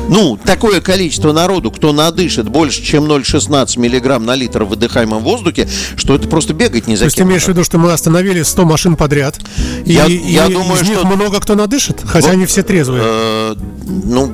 Ну, 0.10 0.38
такое 0.44 0.82
количество 0.82 1.32
народу, 1.32 1.72
кто 1.72 1.94
надышит 1.94 2.50
больше, 2.50 2.84
чем 2.84 3.06
0,16 3.06 3.80
миллиграмм 3.80 4.26
на 4.26 4.36
литр 4.36 4.64
в 4.64 4.70
выдыхаемом 4.70 5.24
воздухе, 5.24 5.70
что 5.96 6.16
это 6.16 6.28
просто 6.28 6.54
бегать 6.54 6.88
не 6.88 6.96
за 6.96 7.02
То 7.02 7.06
есть 7.06 7.18
ты 7.18 7.24
имеешь 7.24 7.44
в 7.44 7.48
виду, 7.48 7.64
что 7.64 7.78
мы 7.78 7.92
остановили 7.94 8.42
100 8.44 8.66
машин 8.66 8.96
подряд, 8.98 9.40
и, 9.86 9.94
Я- 9.94 10.08
и 10.08 10.18
я 10.32 10.48
думаю, 10.50 10.82
из 10.82 10.88
них 10.88 10.98
что- 11.00 11.08
много 11.08 11.40
кто 11.40 11.56
надышит, 11.56 12.02
хотя 12.06 12.28
Вот, 12.28 12.34
они 12.34 12.46
все 12.46 12.64
трезвые. 12.64 13.02
Э, 13.06 13.56
ну, 13.88 14.34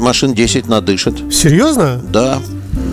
машин 0.00 0.32
10 0.34 0.68
надышит. 0.68 1.16
Серьезно? 1.34 2.00
Да, 2.08 2.40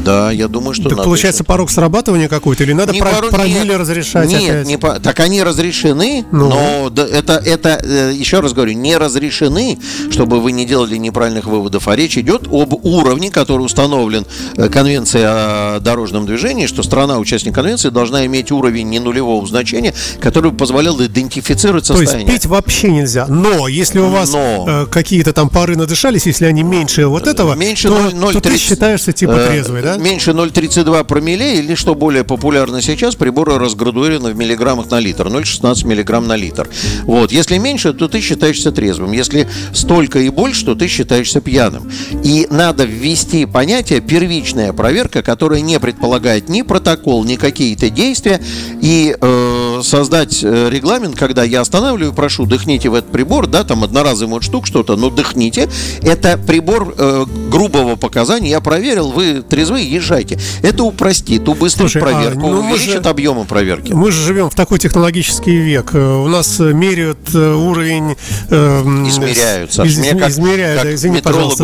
да, 0.03 0.31
я 0.31 0.47
думаю, 0.47 0.73
что 0.73 0.83
Так 0.83 0.91
надышит. 0.91 1.05
получается 1.05 1.43
порог 1.43 1.69
срабатывания 1.71 2.27
какой-то, 2.27 2.63
или 2.63 2.73
надо 2.73 2.91
Не 2.93 2.99
про, 2.99 3.09
порог- 3.11 3.31
промилле 3.31 3.63
нет, 3.63 3.77
разрешать 3.79 4.27
Нет, 4.29 4.43
опять? 4.43 4.67
не 4.67 4.77
по- 4.77 4.99
так 4.99 5.19
они 5.19 5.41
разрешены, 5.43 6.25
Ну. 6.31 6.49
но 6.49 6.89
да, 6.89 7.05
это, 7.07 7.33
это 7.33 7.79
э, 7.83 8.13
еще 8.15 8.39
раз 8.39 8.53
говорю, 8.53 8.73
не 8.73 8.97
разрешены, 8.97 9.79
чтобы 10.11 10.39
вы 10.41 10.51
не 10.51 10.65
делали 10.65 10.97
неправильных 10.97 11.45
выводов, 11.45 11.87
а 11.87 11.95
речь 11.95 12.17
идет 12.17 12.47
об 12.51 12.73
уровне, 12.85 13.29
который 13.31 13.61
установлен 13.61 14.25
э, 14.57 14.69
Конвенцией 14.69 15.23
о 15.25 15.79
дорожном 15.79 16.25
движении, 16.25 16.67
что 16.67 16.83
страна, 16.83 17.19
участник 17.19 17.53
конвенции, 17.55 17.89
должна 17.89 18.25
иметь 18.25 18.51
уровень 18.51 18.89
не 18.89 18.99
нулевого 18.99 19.45
значения, 19.47 19.93
который 20.19 20.51
бы 20.51 20.57
позволял 20.57 20.99
идентифицировать 21.03 21.87
То 21.87 21.93
есть 21.93 22.03
состояние. 22.05 22.33
пить 22.33 22.45
вообще 22.45 22.89
нельзя. 22.91 23.25
Но 23.27 23.67
если 23.67 23.99
у 23.99 24.09
вас 24.09 24.31
Но. 24.33 24.65
э, 24.67 24.85
какие-то 24.87 25.33
там 25.33 25.49
пары 25.49 25.75
надышались, 25.75 26.25
если 26.25 26.45
они 26.45 26.63
меньше 26.63 27.07
вот 27.07 27.27
этого, 27.27 27.53
Меньше 27.55 27.87
то, 27.87 27.95
0,030, 28.11 28.33
то 28.33 28.49
ты 28.49 28.57
считаешься 28.57 29.11
типа 29.13 29.35
трезвый, 29.47 29.81
да? 29.81 29.92
Меньше 29.97 30.32
0,32 30.32 31.03
промилле 31.03 31.60
или, 31.60 31.75
что 31.75 31.95
более 31.95 32.23
популярно 32.23 32.82
сейчас, 32.82 33.15
приборы 33.15 33.58
разградуированы 33.58 34.34
в 34.34 34.38
миллиграммах 34.38 34.89
на 34.91 34.99
литр. 34.99 35.27
0,16 35.27 35.88
миллиграмм 35.88 36.27
на 36.27 36.36
литр. 36.36 36.69
Вот. 37.03 37.32
Если 37.32 37.58
меньше, 37.58 37.93
то 37.93 38.08
ты 38.08 38.21
считаешься 38.21 38.71
трезвым. 38.71 39.12
Если 39.12 39.47
столько 39.73 40.19
и 40.19 40.29
больше, 40.29 40.65
то 40.65 40.75
ты 40.75 40.88
считаешься 40.88 41.41
пьяным. 41.41 41.91
И 42.23 42.47
надо 42.49 42.86
ввести 42.86 43.45
понятие 43.45 44.01
первичная 44.01 44.73
проверка, 44.73 45.21
которая 45.21 45.62
не 45.62 45.79
предполагает 45.79 46.49
ни 46.49 46.62
протокол, 46.62 47.23
ни 47.23 47.36
какие-то 47.36 47.89
действия, 47.89 48.39
и 48.82 49.15
э, 49.19 49.82
создать 49.84 50.43
э, 50.43 50.69
регламент, 50.69 51.15
когда 51.15 51.43
я 51.43 51.62
останавливаю 51.62 52.13
прошу, 52.13 52.45
дыхните 52.45 52.89
в 52.89 52.95
этот 52.95 53.12
прибор, 53.12 53.47
да, 53.47 53.63
там 53.63 53.84
одноразовый 53.84 54.34
вот 54.34 54.43
штук 54.43 54.67
что-то, 54.67 54.95
но 54.95 55.10
дыхните. 55.10 55.69
Это 56.01 56.38
прибор 56.38 56.93
э, 56.97 57.25
грубого 57.49 57.95
показания, 57.95 58.49
я 58.49 58.62
проверил, 58.62 59.12
вы 59.12 59.41
трезвые, 59.41 59.83
езжайте. 59.86 60.39
Это 60.62 60.84
упростит, 60.84 61.48
убыстрит 61.48 61.91
Слушай, 61.91 62.02
а, 62.02 62.06
проверку, 62.06 62.39
ну 62.41 62.62
мы 62.63 62.72
увеличит 62.72 63.04
же- 63.04 63.10
объемы 63.10 63.46
проверки. 63.46 63.93
Мы 63.93 64.12
же 64.12 64.24
живем 64.26 64.50
в 64.50 64.56
такой 64.56 64.80
технологический 64.80 65.56
век. 65.58 65.91
Э, 65.93 66.24
У 66.24 66.28
нас 66.28 66.60
меряют 66.60 67.19
э, 67.34 67.54
уровень... 67.54 68.15
э, 68.50 68.82
м, 68.86 69.08
Измеряют, 69.10 69.72
с- 69.72 69.76
Саш. 69.76 69.88
из- 69.88 69.98
Мне 70.00 70.15
как- 70.15 70.30
измеряют, 70.30 70.80
как 70.82 70.89
да, 70.89 70.96
извини, 70.96 71.22
пожалуйста. 71.22 71.63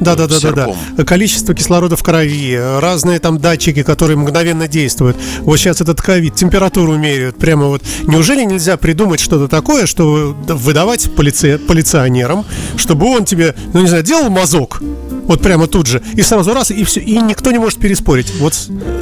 Да, 0.00 0.14
да, 0.14 0.26
да, 0.26 0.38
да, 0.40 0.50
да, 0.52 0.74
да. 0.96 1.04
Количество 1.04 1.54
кислорода 1.54 1.96
в 1.96 2.02
крови, 2.02 2.58
разные 2.80 3.18
там 3.18 3.38
датчики, 3.38 3.82
которые 3.82 4.16
мгновенно 4.16 4.68
действуют. 4.68 5.16
Вот 5.40 5.56
сейчас 5.58 5.80
этот 5.80 6.00
ковид, 6.00 6.34
температуру 6.34 6.96
меряют. 6.96 7.38
Прямо 7.38 7.66
вот. 7.66 7.82
Неужели 8.04 8.44
нельзя 8.44 8.76
придумать 8.76 9.20
что-то 9.20 9.48
такое, 9.48 9.86
что 9.86 10.36
выдавать 10.48 11.10
полиция, 11.14 11.58
полиционерам, 11.58 12.44
чтобы 12.76 13.06
он 13.06 13.24
тебе, 13.24 13.54
ну 13.72 13.80
не 13.80 13.88
знаю, 13.88 14.02
делал 14.02 14.30
мазок 14.30 14.80
Вот 15.24 15.40
прямо 15.40 15.66
тут 15.66 15.86
же. 15.86 16.02
И 16.14 16.22
сразу 16.22 16.52
раз, 16.52 16.70
и 16.70 16.84
все. 16.84 17.00
И 17.00 17.18
никто 17.18 17.50
не 17.50 17.58
может 17.58 17.78
переспорить. 17.78 18.32
Вот 18.38 18.54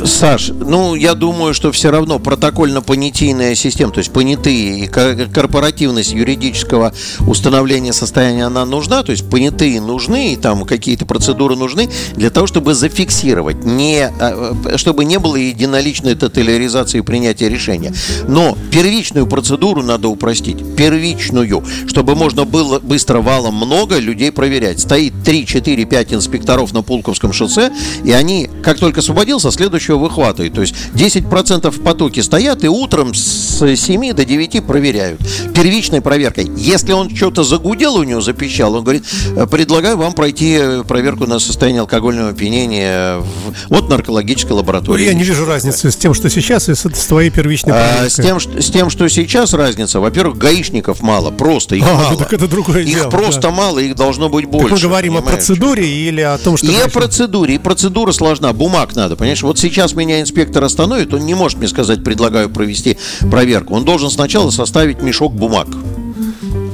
Саш, 0.05 0.49
ну, 0.49 0.95
я 0.95 1.15
думаю, 1.15 1.55
что 1.55 1.73
все 1.73 1.91
равно 1.91 2.19
протокольно-понятийная 2.19 3.55
система, 3.55 3.93
то 3.93 3.99
есть 3.99 4.13
понятые 4.13 4.85
и 4.85 4.87
ко- 4.87 5.27
корпоративность 5.33 6.13
юридического 6.13 6.93
установления 7.27 7.93
состояния, 7.93 8.45
она 8.47 8.65
нужна, 8.65 9.03
то 9.03 9.13
есть 9.13 9.29
понятые 9.29 9.81
нужны, 9.81 10.35
и 10.35 10.37
там 10.37 10.65
какие-то 10.65 11.07
процедуры 11.07 11.57
нужны 11.57 11.89
для 12.15 12.31
того, 12.31 12.47
чтобы 12.47 12.75
зафиксировать, 12.75 13.65
не, 13.65 14.07
а, 14.07 14.55
э, 14.65 14.77
чтобы 14.77 15.05
не 15.05 15.19
было 15.19 15.37
единоличной 15.37 16.15
тоталяризации 16.15 17.01
принятия 17.01 17.49
решения. 17.49 17.93
Но 18.29 18.57
первичную 18.71 19.27
процедуру 19.27 19.83
надо 19.83 20.09
упростить, 20.09 20.59
первичную, 20.77 21.65
чтобы 21.87 22.15
можно 22.15 22.45
было 22.45 22.79
быстро 22.79 23.21
валом 23.21 23.57
много 23.57 23.99
людей 23.99 24.31
проверять. 24.33 24.81
Стоит 24.81 25.13
3, 25.25 25.47
4, 25.47 25.85
5 25.85 26.12
инспекторов 26.15 26.73
на 26.73 26.83
Пулковском 26.83 27.33
шоссе, 27.33 27.71
и 28.05 28.13
они, 28.13 28.49
как 28.63 28.79
только 28.79 29.01
освободился, 29.01 29.51
следующего 29.51 29.97
выхватывают. 29.99 30.55
То 30.55 30.61
есть 30.61 30.75
10% 30.95 31.71
в 31.71 31.83
потоке 31.83 32.23
стоят 32.23 32.65
и 32.65 32.69
утром 32.69 33.15
с 33.15 33.77
7 33.77 34.13
до 34.13 34.25
9 34.25 34.65
проверяют. 34.67 35.21
Первичной 35.55 36.01
проверкой. 36.01 36.51
Если 36.57 36.93
он 36.93 37.15
что-то 37.15 37.43
загудел 37.45 37.97
у 37.97 38.03
него, 38.03 38.21
запищал, 38.21 38.75
он 38.75 38.83
говорит, 38.83 39.05
«Э, 39.37 39.47
предлагаю 39.47 39.97
вам 39.97 40.13
пройти 40.13 40.57
э, 40.61 40.83
проверку 40.87 41.27
на 41.27 41.39
состояние 41.39 41.81
алкогольного 41.81 42.31
опьянения 42.31 43.23
от 43.71 43.89
наркологической 43.89 44.53
лаборатории. 44.57 45.05
я 45.05 45.15
не 45.15 45.23
вижу 45.25 45.45
разницы 45.45 45.91
с 45.91 45.97
тем, 45.97 46.15
что 46.15 46.29
сейчас, 46.31 46.69
и 46.69 46.75
с, 46.75 46.81
с 46.85 47.07
твоей 47.07 47.31
первичной 47.31 47.73
А, 47.75 48.09
с, 48.09 48.15
проверкой. 48.17 48.25
тем, 48.25 48.41
что, 48.41 48.63
с 48.63 48.71
тем, 48.71 48.91
что 48.91 49.09
сейчас 49.09 49.53
разница, 49.55 50.01
во-первых, 50.01 50.39
гаишников 50.39 51.01
мало, 51.03 51.31
просто 51.31 51.77
их 51.77 51.85
А, 51.87 51.95
мало. 51.95 52.17
так 52.17 52.33
это 52.33 52.49
другое 52.49 52.83
их 52.83 52.95
дело, 52.95 53.11
просто 53.11 53.43
да. 53.43 53.51
мало, 53.51 53.79
их 53.79 53.95
должно 53.95 54.29
быть 54.29 54.47
больше. 54.47 54.69
Так 54.69 54.79
мы 54.79 54.83
говорим 54.89 55.15
о 55.15 55.17
понимаешь? 55.19 55.37
процедуре 55.39 55.89
или 56.09 56.21
о 56.21 56.39
том, 56.39 56.57
что... 56.57 56.67
И 56.67 56.77
о 56.77 56.89
процедуре, 56.89 57.57
и 57.57 57.59
процедура 57.59 58.13
сложна, 58.13 58.53
бумаг 58.53 58.95
надо, 58.95 59.17
понимаешь? 59.17 59.43
Вот 59.43 59.59
сейчас 59.59 59.95
меня 59.95 60.21
инспектор 60.21 60.63
остановит, 60.65 61.15
он 61.15 61.27
не 61.27 61.35
может 61.35 61.59
мне 61.59 61.69
сказать, 61.69 62.05
предлагаю 62.05 62.51
провести 62.51 62.99
проверку. 63.31 63.75
Он 63.75 63.85
должен 63.85 64.11
сначала 64.11 64.51
составить 64.51 65.03
мешок 65.03 65.33
бумаг. 65.35 65.69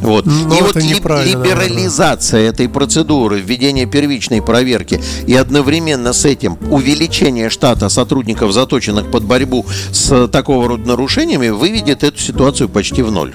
Вот. 0.00 0.26
Ну, 0.26 0.56
и 0.56 0.62
вот 0.62 0.76
либерализация 0.76 2.48
этой 2.48 2.68
процедуры, 2.68 3.40
введение 3.40 3.84
первичной 3.86 4.40
проверки 4.40 5.02
и 5.26 5.34
одновременно 5.34 6.12
с 6.12 6.24
этим 6.24 6.56
увеличение 6.70 7.50
штата 7.50 7.88
сотрудников, 7.88 8.52
заточенных 8.52 9.10
под 9.10 9.24
борьбу 9.24 9.66
с 9.92 10.28
такого 10.28 10.68
рода 10.68 10.88
нарушениями, 10.88 11.48
выведет 11.48 12.04
эту 12.04 12.18
ситуацию 12.18 12.68
почти 12.68 13.02
в 13.02 13.10
ноль. 13.10 13.34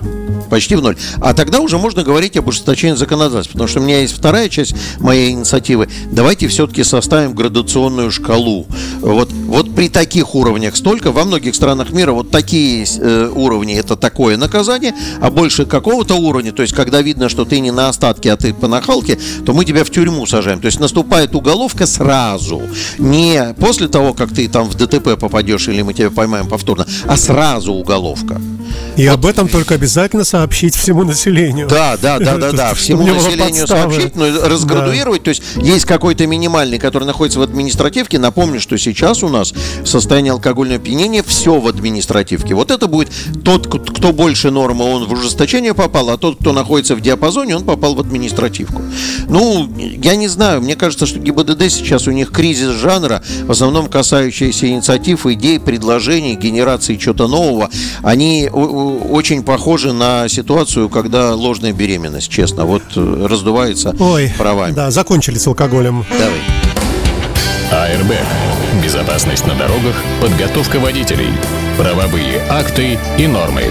Почти 0.50 0.76
в 0.76 0.82
ноль. 0.82 0.98
А 1.22 1.34
тогда 1.34 1.60
уже 1.60 1.78
можно 1.78 2.04
говорить 2.04 2.38
об 2.38 2.48
ужесточении 2.48 2.96
законодательства. 2.96 3.54
Потому 3.54 3.68
что 3.68 3.80
у 3.80 3.84
меня 3.84 4.02
есть 4.02 4.16
вторая 4.16 4.50
часть 4.50 4.76
моей 5.00 5.32
инициативы. 5.32 5.90
Давайте 6.12 6.48
все-таки 6.48 6.84
составим 6.84 7.34
градационную 7.34 8.12
шкалу. 8.12 8.66
Вот, 9.02 9.32
вот 9.32 9.74
при 9.76 9.90
таких 9.90 10.36
уровнях 10.36 10.76
столько, 10.76 11.12
во 11.12 11.26
многих 11.26 11.56
странах 11.56 11.92
мира 11.92 12.12
вот 12.12 12.32
такие 12.32 12.86
э, 13.00 13.30
уровни 13.34 13.76
это 13.76 13.96
такое 13.96 14.38
наказание, 14.38 14.94
а 15.22 15.30
больше 15.30 15.66
какого-то 15.66 16.16
уровня, 16.16 16.52
то 16.52 16.62
есть 16.62 16.74
когда 16.74 17.02
видно, 17.02 17.30
что 17.30 17.46
ты 17.46 17.60
не 17.60 17.72
на 17.72 17.90
остатке, 17.90 18.32
а 18.32 18.38
ты 18.38 18.54
по 18.54 18.68
нахалке, 18.68 19.18
то 19.46 19.54
мы 19.54 19.66
тебя 19.66 19.84
в 19.84 19.90
тюрьму 19.90 20.26
сажаем. 20.26 20.60
То 20.60 20.68
есть 20.68 20.80
наступает 20.80 21.36
уголовка 21.36 21.86
сразу. 21.86 22.62
Не 22.98 23.54
после 23.60 23.88
того, 23.88 24.14
как 24.14 24.34
ты 24.34 24.48
там 24.48 24.70
в 24.70 24.76
ДТП 24.76 25.20
попадешь 25.20 25.68
или 25.68 25.82
мы 25.82 25.94
тебя 25.94 26.10
поймаем 26.10 26.48
повторно, 26.48 26.86
а 27.06 27.18
сразу 27.18 27.74
уголовка. 27.74 28.42
И 28.96 29.06
об 29.08 29.26
этом 29.26 29.48
только 29.48 29.76
обязательно 29.76 30.24
сообщить 30.24 30.76
всему 30.76 31.04
населению. 31.04 31.68
Да, 31.68 31.98
да, 31.98 32.20
да, 32.20 32.38
да, 32.38 32.52
да. 32.52 32.74
Всему 32.84 33.06
населению 33.06 33.62
подставы. 33.62 33.94
сообщить, 33.94 34.16
но 34.16 34.48
разградуировать. 34.48 35.24
То 35.24 35.30
есть 35.30 35.42
есть 35.56 35.86
какой-то 35.86 36.28
минимальный, 36.28 36.78
который 36.78 37.06
находится 37.06 37.40
в 37.40 37.44
административке. 37.44 38.20
Напомню, 38.20 38.60
что 38.60 38.78
сейчас 38.78 39.24
у 39.24 39.30
нас 39.30 39.54
состояние 39.84 40.34
алкогольного 40.34 40.80
опьянения 40.80 41.24
все 41.24 41.60
в 41.60 41.68
административке. 41.68 42.54
Вот 42.54 42.72
это 42.72 42.88
будет 42.88 43.12
тот, 43.44 43.68
кто 43.68 44.14
больше 44.14 44.52
нормы, 44.52 44.86
он 44.86 45.06
в 45.06 45.14
ужесточение 45.14 45.74
попал, 45.74 46.10
а 46.10 46.18
тот, 46.18 46.40
кто 46.40 46.54
находится 46.54 46.96
в 46.96 47.02
диапазоне, 47.02 47.58
он 47.58 47.64
попал 47.64 47.96
в 47.96 48.00
административку. 48.00 48.82
Ну, 49.28 49.70
я 49.78 50.16
не 50.16 50.28
знаю, 50.28 50.62
мне 50.62 50.76
кажется, 50.76 51.06
что 51.06 51.20
ГИБДД 51.20 51.70
сейчас 51.70 52.08
у 52.08 52.12
них 52.12 52.32
кризис 52.32 52.70
жанра, 52.70 53.24
в 53.44 53.52
основном 53.52 53.88
касающийся 53.88 54.68
инициатив, 54.68 55.26
идей, 55.26 55.60
предложений, 55.60 56.36
генерации 56.36 56.96
чего-то 56.96 57.28
нового. 57.28 57.70
Они 58.02 58.50
очень 58.66 59.44
похожи 59.44 59.94
на 59.94 60.28
ситуацию, 60.30 60.90
когда 60.90 61.34
ложная 61.36 61.74
беременность, 61.74 62.30
честно, 62.30 62.66
вот 62.66 62.84
э, 62.96 63.26
раздувается 63.30 63.96
Ой, 64.00 64.32
правами. 64.38 64.74
да, 64.74 64.92
закончили 64.92 65.38
с 65.38 65.48
алкоголем. 65.48 66.06
Давай. 66.10 66.40
АРБ. 67.72 68.14
Безопасность 68.84 69.46
на 69.48 69.56
дорогах, 69.56 69.96
подготовка 70.22 70.80
водителей, 70.80 71.30
правовые 71.78 72.42
акты 72.50 73.00
и 73.18 73.28
нормы. 73.28 73.64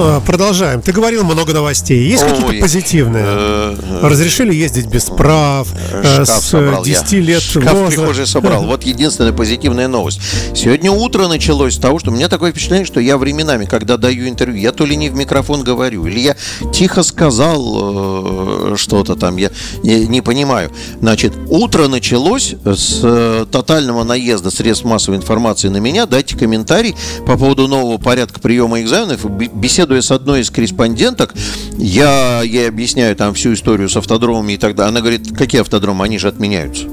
А, 0.00 0.20
Продолжаем. 0.20 0.80
Ты 0.80 0.92
говорил 0.92 1.24
много 1.24 1.52
новостей. 1.52 2.06
Есть 2.08 2.22
какие-то 2.24 2.60
позитивные? 2.60 3.24
Э, 3.26 3.74
Разрешили 4.02 4.54
ездить 4.54 4.86
без 4.86 5.04
прав 5.04 5.68
э, 5.92 6.02
Шкаф 6.24 6.28
с 6.28 6.44
собрал 6.48 6.84
я. 6.84 7.00
10 7.02 7.12
лет 7.14 7.42
Шкаф 7.42 7.62
в 7.64 7.66
возраста. 7.74 7.96
прихожей 8.00 8.26
собрал. 8.26 8.64
Вот 8.64 8.84
единственная 8.84 9.32
позитивная 9.32 9.88
новость. 9.88 10.20
Сегодня 10.54 10.90
утро 10.92 11.26
началось 11.28 11.74
с 11.74 11.78
того, 11.78 11.98
что 11.98 12.10
у 12.10 12.14
меня 12.14 12.28
такое 12.28 12.52
впечатление, 12.52 12.86
что 12.86 13.00
я 13.00 13.18
временами, 13.18 13.64
когда 13.64 13.96
даю 13.96 14.28
интервью, 14.28 14.60
я 14.60 14.72
то 14.72 14.84
ли 14.84 14.96
не 14.96 15.08
в 15.10 15.14
микрофон 15.14 15.62
говорю, 15.64 16.06
или 16.06 16.20
я 16.20 16.36
тихо 16.72 17.02
сказал 17.02 18.72
э, 18.72 18.76
что-то 18.76 19.16
там, 19.16 19.36
я 19.36 19.50
не, 19.82 20.06
не 20.06 20.20
понимаю. 20.20 20.70
Значит, 21.00 21.32
утро 21.48 21.88
началось 21.88 22.54
с 22.64 23.00
э, 23.02 23.46
тотального 23.50 24.04
наезда 24.04 24.50
средств 24.50 24.84
массовой 24.84 25.16
информации 25.18 25.68
на 25.68 25.78
меня. 25.78 26.06
Дайте 26.06 26.36
комментарий 26.36 26.94
по 27.26 27.36
поводу 27.36 27.66
нового 27.68 27.98
порядка 27.98 28.40
приема 28.40 28.80
экзаменов. 28.80 29.24
Б- 29.28 29.48
Беседуя 29.88 30.02
с 30.02 30.10
одной 30.10 30.40
из 30.42 30.50
корреспонденток, 30.50 31.34
я 31.78 32.42
ей 32.42 32.68
объясняю 32.68 33.16
там 33.16 33.32
всю 33.32 33.54
историю 33.54 33.88
с 33.88 33.96
автодромами 33.96 34.52
и 34.52 34.56
так 34.58 34.74
далее. 34.74 34.90
Она 34.90 35.00
говорит, 35.00 35.34
какие 35.34 35.62
автодромы? 35.62 36.04
Они 36.04 36.18
же 36.18 36.28
отменяются. 36.28 36.86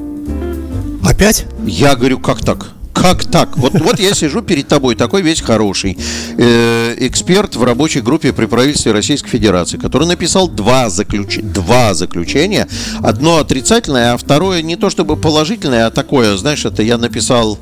Опять? 1.03 1.45
Я 1.65 1.97
говорю, 1.97 2.19
как 2.19 2.39
так? 2.39 2.69
Как 2.95 3.25
так? 3.25 3.57
Вот, 3.57 3.73
вот 3.73 3.99
я 3.99 4.13
сижу 4.13 4.41
перед 4.41 4.69
тобой, 4.69 4.95
такой 4.95 5.21
весь 5.21 5.41
хороший 5.41 5.97
э, 6.37 6.95
эксперт 6.99 7.55
в 7.57 7.63
рабочей 7.63 7.99
группе 7.99 8.31
при 8.31 8.45
правительстве 8.45 8.93
Российской 8.93 9.29
Федерации, 9.29 9.77
который 9.77 10.07
написал 10.07 10.47
два, 10.47 10.89
заключ... 10.89 11.39
два 11.39 11.93
заключения. 11.93 12.67
Одно 13.03 13.39
отрицательное, 13.39 14.13
а 14.13 14.17
второе 14.17 14.61
не 14.61 14.77
то 14.77 14.89
чтобы 14.89 15.17
положительное, 15.17 15.87
а 15.87 15.91
такое, 15.91 16.37
знаешь, 16.37 16.63
это 16.63 16.81
я 16.83 16.97
написал, 16.97 17.59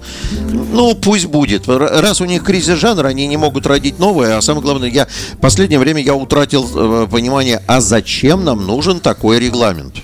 ну, 0.71 0.93
пусть 0.93 1.25
будет. 1.25 1.67
Раз 1.67 2.21
у 2.21 2.25
них 2.25 2.43
кризис 2.43 2.77
жанра, 2.77 3.07
они 3.07 3.25
не 3.25 3.37
могут 3.37 3.65
родить 3.65 3.97
новое, 3.97 4.37
а 4.37 4.41
самое 4.41 4.63
главное, 4.63 4.89
я 4.89 5.07
в 5.33 5.37
последнее 5.39 5.79
время 5.79 6.01
я 6.01 6.13
утратил 6.13 6.69
э, 6.75 7.07
понимание, 7.09 7.59
а 7.65 7.81
зачем 7.81 8.45
нам 8.45 8.67
нужен 8.67 8.99
такой 8.99 9.39
регламент? 9.39 9.95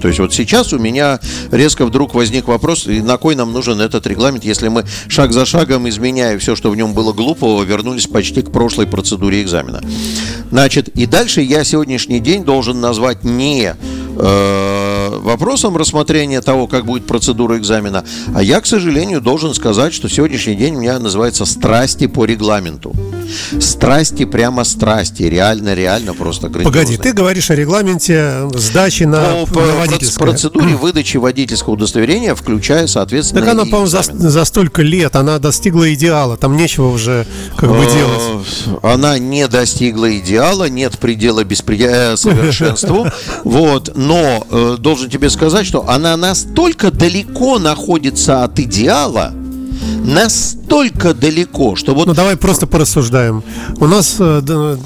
То 0.00 0.08
есть 0.08 0.20
вот 0.20 0.32
сейчас 0.32 0.72
у 0.72 0.78
меня 0.78 1.20
резко 1.50 1.84
вдруг 1.86 2.14
возник 2.14 2.48
вопрос, 2.48 2.86
на 2.86 3.16
кой 3.16 3.34
нам 3.34 3.52
нужен 3.52 3.80
этот 3.80 4.06
регламент, 4.06 4.44
если 4.44 4.68
мы 4.68 4.84
шаг 5.08 5.32
за 5.32 5.44
шагом, 5.44 5.88
изменяя 5.88 6.38
все, 6.38 6.56
что 6.56 6.70
в 6.70 6.76
нем 6.76 6.94
было 6.94 7.12
глупого, 7.12 7.62
вернулись 7.62 8.06
почти 8.06 8.42
к 8.42 8.50
прошлой 8.50 8.86
процедуре 8.86 9.42
экзамена. 9.42 9.82
Значит, 10.50 10.88
и 10.88 11.06
дальше 11.06 11.42
я 11.42 11.64
сегодняшний 11.64 12.20
день 12.20 12.44
должен 12.44 12.80
назвать 12.80 13.24
не 13.24 13.74
э, 14.16 14.89
вопросом 15.18 15.76
рассмотрения 15.76 16.40
того, 16.40 16.66
как 16.66 16.86
будет 16.86 17.06
процедура 17.06 17.58
экзамена, 17.58 18.04
а 18.34 18.42
я, 18.42 18.60
к 18.60 18.66
сожалению, 18.66 19.20
должен 19.20 19.54
сказать, 19.54 19.92
что 19.92 20.08
сегодняшний 20.08 20.54
день 20.54 20.76
у 20.76 20.80
меня 20.80 20.98
называется 20.98 21.44
«Страсти 21.44 22.06
по 22.06 22.24
регламенту». 22.24 22.94
Страсти, 23.60 24.24
прямо 24.24 24.64
страсти, 24.64 25.22
реально, 25.24 25.74
реально 25.74 26.14
просто 26.14 26.48
грандиозные. 26.48 26.82
Погоди, 26.84 26.96
ты 26.96 27.12
говоришь 27.12 27.50
о 27.50 27.54
регламенте 27.54 28.48
сдачи 28.54 29.04
на, 29.04 29.46
По, 29.46 29.60
на 29.60 29.74
водительское. 29.76 30.26
процедуре 30.28 30.74
выдачи 30.74 31.16
водительского 31.16 31.74
удостоверения, 31.74 32.34
включая, 32.34 32.86
соответственно, 32.86 33.40
Так 33.42 33.50
она, 33.50 33.64
по-моему, 33.64 33.86
за, 33.86 34.02
за 34.02 34.44
столько 34.44 34.82
лет, 34.82 35.14
она 35.16 35.38
достигла 35.38 35.92
идеала, 35.94 36.36
там 36.36 36.56
нечего 36.56 36.88
уже 36.88 37.26
как 37.56 37.70
бы 37.70 37.84
делать. 37.86 38.44
Э, 38.66 38.76
Она 38.82 39.18
не 39.18 39.46
достигла 39.48 40.16
идеала, 40.18 40.68
нет 40.68 40.98
предела 40.98 41.44
беспредела 41.44 42.16
совершенству. 42.16 43.06
Вот, 43.44 43.92
но 43.96 44.46
э, 44.50 44.76
должен 45.00 45.10
тебе 45.10 45.30
сказать, 45.30 45.66
что 45.66 45.88
она 45.88 46.14
настолько 46.18 46.90
далеко 46.90 47.58
находится 47.58 48.44
от 48.44 48.58
идеала, 48.60 49.32
настолько 50.04 51.14
далеко, 51.14 51.76
что 51.76 51.94
вот 51.94 52.06
Ну 52.06 52.14
давай 52.14 52.36
просто 52.36 52.66
порассуждаем. 52.66 53.42
У 53.78 53.86
нас 53.86 54.16
э, 54.18 54.40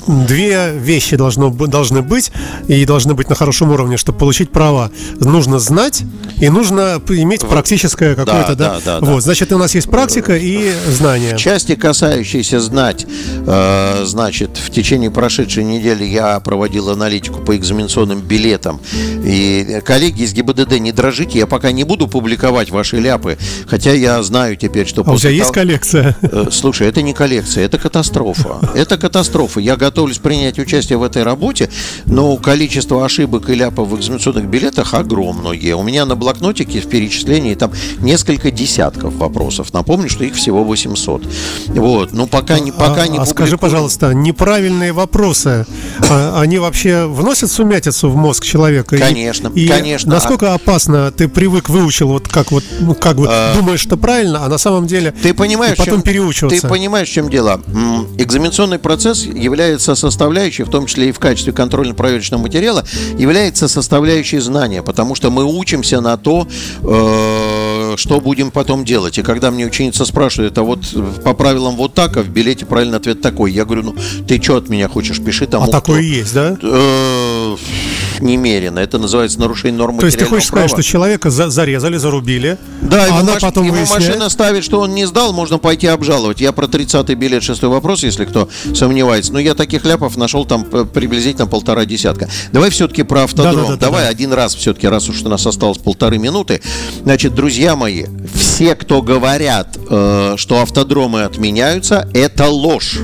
две 0.06 0.72
вещи 0.76 1.16
должно, 1.16 1.50
должны 1.50 2.02
быть 2.02 2.32
и 2.68 2.84
должны 2.84 3.14
быть 3.14 3.28
на 3.28 3.34
хорошем 3.34 3.70
уровне, 3.70 3.96
чтобы 3.96 4.18
получить 4.18 4.50
права. 4.50 4.90
Нужно 5.20 5.58
знать 5.58 6.02
и 6.40 6.48
нужно 6.48 7.00
иметь 7.08 7.40
практическое 7.42 8.14
какое-то, 8.14 8.54
да, 8.54 8.74
да, 8.74 8.80
да, 8.84 9.00
да. 9.00 9.06
Вот, 9.06 9.22
значит, 9.22 9.52
у 9.52 9.58
нас 9.58 9.74
есть 9.74 9.88
практика 9.88 10.36
и 10.36 10.72
знания. 10.88 11.36
В 11.36 11.40
части, 11.40 11.74
касающейся 11.74 12.60
знать, 12.60 13.06
э, 13.46 14.04
значит, 14.04 14.56
в 14.56 14.70
течение 14.70 15.10
прошедшей 15.10 15.64
недели 15.64 16.04
я 16.04 16.38
проводил 16.40 16.90
аналитику 16.90 17.40
по 17.40 17.56
экзаменационным 17.56 18.20
билетам. 18.20 18.80
И 19.24 19.66
э, 19.68 19.80
коллеги 19.80 20.22
из 20.22 20.32
ГИБДД, 20.32 20.78
не 20.80 20.92
дрожите, 20.92 21.38
я 21.38 21.46
пока 21.46 21.72
не 21.72 21.84
буду 21.84 22.08
публиковать 22.08 22.70
ваши 22.70 22.98
ляпы, 22.98 23.38
хотя 23.66 23.92
я 23.92 24.22
знаю 24.22 24.56
теперь, 24.56 24.83
что 24.88 25.02
А 25.06 25.12
у 25.12 25.18
тебя 25.18 25.30
есть 25.30 25.42
того- 25.44 25.54
коллекция? 25.54 26.16
Э, 26.22 26.46
Слушай, 26.50 26.88
это 26.88 27.02
не 27.02 27.12
коллекция, 27.12 27.64
это 27.64 27.78
катастрофа. 27.78 28.58
Это 28.74 28.96
катастрофа. 28.96 29.60
Я 29.60 29.76
готовлюсь 29.76 30.18
принять 30.18 30.58
участие 30.58 30.98
в 30.98 31.02
этой 31.02 31.22
работе, 31.22 31.70
но 32.06 32.36
количество 32.36 33.04
ошибок 33.04 33.48
и 33.50 33.54
ляпов 33.54 33.88
в 33.88 33.96
экзаменационных 33.96 34.46
билетах 34.46 34.94
огромное. 34.94 35.74
У 35.76 35.82
меня 35.82 36.06
на 36.06 36.16
блокнотике 36.16 36.80
в 36.80 36.88
перечислении 36.88 37.54
там 37.54 37.72
несколько 37.98 38.50
десятков 38.50 39.14
вопросов. 39.14 39.72
Напомню, 39.72 40.08
что 40.08 40.24
их 40.24 40.34
всего 40.34 40.64
800. 40.64 41.22
Вот. 41.68 42.12
Ну, 42.12 42.26
пока 42.26 42.58
не, 42.58 42.72
пока 42.72 43.02
а, 43.02 43.08
не 43.08 43.18
а 43.18 43.26
скажи, 43.26 43.56
пожалуйста, 43.58 44.12
неправильные 44.14 44.92
вопросы, 44.92 45.66
а, 46.10 46.40
они 46.40 46.58
вообще 46.58 47.06
вносят 47.06 47.50
сумятицу 47.50 48.10
в 48.10 48.16
мозг 48.16 48.44
человека? 48.44 48.96
Конечно, 48.96 49.48
и 49.54 49.66
конечно. 49.68 50.10
Насколько 50.10 50.54
опасно 50.54 51.12
ты 51.12 51.28
привык, 51.28 51.68
выучил, 51.68 52.08
вот 52.08 52.28
как 52.28 52.50
вот, 52.52 52.64
ну, 52.80 52.94
как 52.94 53.16
бы 53.16 53.30
думаешь, 53.54 53.80
что 53.80 53.96
правильно, 53.96 54.44
а 54.44 54.48
на 54.48 54.58
самом 54.58 54.73
деле 54.82 55.12
Ты 55.22 55.34
понимаешь, 55.34 55.74
и 55.74 55.78
потом 55.78 55.94
чем, 55.94 56.02
переучиваться. 56.02 56.60
Ты 56.60 56.68
понимаешь, 56.68 57.08
в 57.08 57.12
чем 57.12 57.30
дело? 57.30 57.60
Экзаменационный 58.18 58.78
процесс 58.78 59.24
является 59.24 59.94
составляющей, 59.94 60.64
в 60.64 60.70
том 60.70 60.86
числе 60.86 61.08
и 61.08 61.12
в 61.12 61.18
качестве 61.18 61.52
контрольно-проверочного 61.52 62.42
материала, 62.42 62.84
является 63.18 63.68
составляющей 63.68 64.38
знания, 64.38 64.82
потому 64.82 65.14
что 65.14 65.30
мы 65.30 65.44
учимся 65.44 66.00
на 66.00 66.16
то, 66.16 66.46
э, 66.82 67.96
что 67.96 68.20
будем 68.20 68.50
потом 68.50 68.84
делать. 68.84 69.18
И 69.18 69.22
когда 69.22 69.50
мне 69.50 69.66
ученица 69.66 70.04
спрашивает, 70.04 70.58
а 70.58 70.62
вот 70.62 70.80
по 71.22 71.34
правилам 71.34 71.76
вот 71.76 71.94
так, 71.94 72.16
а 72.16 72.22
в 72.22 72.28
билете 72.28 72.66
правильный 72.66 72.98
ответ 72.98 73.20
такой, 73.20 73.52
я 73.52 73.64
говорю, 73.64 73.82
ну 73.84 73.96
ты 74.26 74.40
что 74.42 74.56
от 74.56 74.68
меня 74.68 74.88
хочешь, 74.88 75.20
пиши 75.20 75.46
там. 75.46 75.62
А 75.62 75.68
такое 75.68 76.00
есть, 76.00 76.34
да? 76.34 76.56
Э, 76.60 77.56
немерено. 78.20 78.78
Это 78.78 78.98
называется 78.98 79.38
нарушение 79.40 79.78
норм 79.78 79.98
То 79.98 80.06
есть 80.06 80.18
ты 80.18 80.24
хочешь 80.24 80.48
сказать, 80.48 80.70
права. 80.70 80.82
что 80.82 80.88
человека 80.88 81.30
за- 81.30 81.50
зарезали, 81.50 81.96
зарубили, 81.96 82.58
Да, 82.82 83.04
а 83.04 83.06
ему, 83.06 83.16
она 83.18 83.32
маш- 83.34 83.42
потом 83.42 83.64
ему 83.64 83.76
выясняет... 83.76 84.02
машина 84.06 84.28
ставит, 84.28 84.64
что 84.64 84.80
он 84.80 84.94
не 84.94 85.06
сдал, 85.06 85.32
можно 85.32 85.58
пойти 85.58 85.86
обжаловать. 85.86 86.40
Я 86.40 86.52
про 86.52 86.66
30-й 86.66 87.14
билет, 87.14 87.42
шестой 87.42 87.68
вопрос, 87.70 88.02
если 88.02 88.24
кто 88.24 88.48
сомневается. 88.74 89.32
Но 89.32 89.38
я 89.38 89.54
таких 89.54 89.84
ляпов 89.84 90.16
нашел 90.16 90.44
там 90.44 90.64
приблизительно 90.64 91.46
полтора 91.46 91.84
десятка. 91.84 92.28
Давай 92.52 92.70
все-таки 92.70 93.02
про 93.02 93.24
автодром. 93.24 93.54
Да-да-да-да-да. 93.54 93.86
Давай 93.86 94.08
один 94.08 94.32
раз 94.32 94.54
все-таки, 94.54 94.86
раз 94.88 95.08
уж 95.08 95.22
у 95.22 95.28
нас 95.28 95.46
осталось 95.46 95.78
полторы 95.78 96.18
минуты. 96.18 96.60
Значит, 97.02 97.34
друзья 97.34 97.76
мои, 97.76 98.06
все, 98.34 98.74
кто 98.74 99.02
говорят, 99.02 99.76
э, 99.90 100.34
что 100.36 100.60
автодромы 100.60 101.22
отменяются, 101.24 102.08
это 102.14 102.46
ложь. 102.48 102.98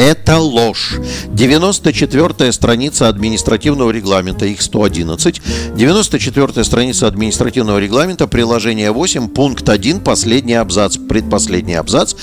Это 0.00 0.38
ложь. 0.38 0.98
94-я 1.26 2.52
страница 2.52 3.08
административного 3.08 3.90
регламента, 3.90 4.46
их 4.46 4.62
111. 4.62 5.42
94-я 5.74 6.64
страница 6.64 7.06
административного 7.06 7.76
регламента, 7.76 8.26
приложение 8.26 8.92
8, 8.92 9.28
пункт 9.28 9.68
1, 9.68 10.00
последний 10.00 10.54
абзац, 10.54 10.96
предпоследний 10.96 11.78
абзац. 11.78 12.14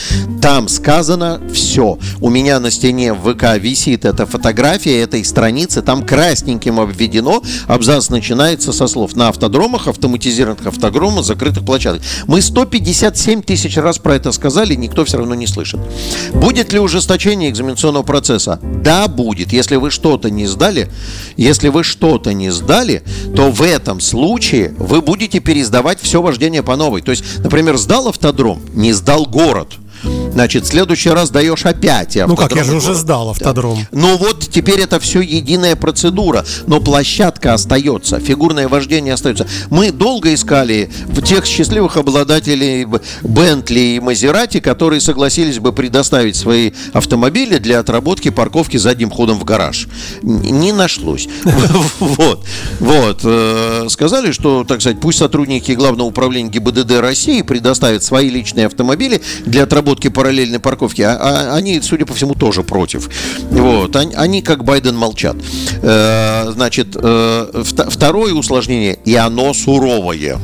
Там 0.41 0.67
сказано 0.67 1.39
все. 1.53 1.99
У 2.19 2.31
меня 2.31 2.59
на 2.59 2.71
стене 2.71 3.13
в 3.13 3.31
ВК 3.31 3.59
висит 3.59 4.05
эта 4.05 4.25
фотография 4.25 4.99
этой 5.01 5.23
страницы. 5.23 5.83
Там 5.83 6.03
красненьким 6.03 6.79
обведено. 6.79 7.43
Абзац 7.67 8.09
начинается 8.09 8.73
со 8.73 8.87
слов 8.87 9.15
«На 9.15 9.27
автодромах, 9.27 9.87
автоматизированных 9.87 10.65
автодромах, 10.65 11.23
закрытых 11.23 11.63
площадках». 11.63 12.01
Мы 12.25 12.41
157 12.41 13.43
тысяч 13.43 13.77
раз 13.77 13.99
про 13.99 14.15
это 14.15 14.31
сказали, 14.31 14.73
никто 14.73 15.05
все 15.05 15.19
равно 15.19 15.35
не 15.35 15.45
слышит. 15.45 15.79
Будет 16.33 16.73
ли 16.73 16.79
ужесточение 16.79 17.51
экзаменационного 17.73 18.03
процесса? 18.03 18.59
Да, 18.61 19.07
будет. 19.07 19.51
Если 19.53 19.75
вы 19.75 19.91
что-то 19.91 20.29
не 20.29 20.45
сдали, 20.47 20.89
если 21.35 21.69
вы 21.69 21.83
что-то 21.83 22.33
не 22.33 22.49
сдали, 22.49 23.03
то 23.35 23.51
в 23.51 23.61
этом 23.61 23.99
случае 23.99 24.73
вы 24.77 25.01
будете 25.01 25.39
пересдавать 25.39 25.99
все 26.01 26.21
вождение 26.21 26.63
по 26.63 26.75
новой. 26.75 27.01
То 27.01 27.11
есть, 27.11 27.23
например, 27.39 27.77
сдал 27.77 28.07
автодром, 28.07 28.61
не 28.73 28.93
сдал 28.93 29.25
город. 29.25 29.73
Значит, 30.33 30.65
в 30.65 30.67
следующий 30.67 31.09
раз 31.09 31.29
даешь 31.29 31.65
опять. 31.65 32.17
Ну 32.27 32.35
как, 32.35 32.55
я 32.55 32.63
же 32.63 32.75
уже 32.75 32.93
сдал 32.93 33.29
автодром. 33.29 33.79
Ну 33.91 34.17
вот 34.17 34.47
теперь 34.49 34.79
это 34.81 34.99
все 34.99 35.21
единая 35.21 35.75
процедура, 35.75 36.45
но 36.67 36.79
площадка 36.79 37.53
остается, 37.53 38.19
фигурное 38.19 38.67
вождение 38.67 39.13
остается. 39.13 39.47
Мы 39.69 39.91
долго 39.91 40.33
искали 40.33 40.91
в 41.07 41.21
тех 41.21 41.45
счастливых 41.45 41.97
обладателей 41.97 42.87
Бентли 43.23 43.79
и 43.79 43.99
Мазерати, 43.99 44.59
которые 44.59 45.01
согласились 45.01 45.59
бы 45.59 45.73
предоставить 45.73 46.35
свои 46.35 46.71
автомобили 46.93 47.57
для 47.57 47.79
отработки 47.79 48.29
парковки 48.29 48.77
задним 48.77 49.09
ходом 49.09 49.39
в 49.39 49.43
гараж. 49.43 49.87
Не 50.21 50.71
нашлось. 50.71 51.27
Вот, 51.99 52.45
вот. 52.79 53.21
Э, 53.23 53.87
Сказали, 53.89 54.31
что, 54.31 54.63
так 54.63 54.81
сказать, 54.81 54.99
пусть 54.99 55.17
сотрудники 55.19 55.71
Главного 55.71 56.07
управления 56.07 56.49
ГИБДД 56.49 56.99
России 56.99 57.41
предоставят 57.41 58.03
свои 58.03 58.29
личные 58.29 58.67
автомобили 58.67 59.21
для 59.45 59.63
отработки 59.63 60.07
параллельной 60.17 60.57
парковки, 60.59 61.03
а, 61.03 61.15
а 61.15 61.55
они, 61.55 61.79
судя 61.81 62.07
по 62.07 62.15
всему, 62.15 62.33
тоже 62.33 62.63
против. 62.63 63.07
Вот, 63.51 63.95
они, 63.95 64.15
они, 64.15 64.41
как 64.41 64.63
Байден 64.63 64.97
молчат. 64.97 65.35
Э, 65.83 66.49
значит, 66.51 66.95
э, 66.95 67.49
вт- 67.53 67.91
второе 67.91 68.33
усложнение, 68.33 68.97
и 69.05 69.13
оно 69.13 69.53
суровое. 69.53 70.39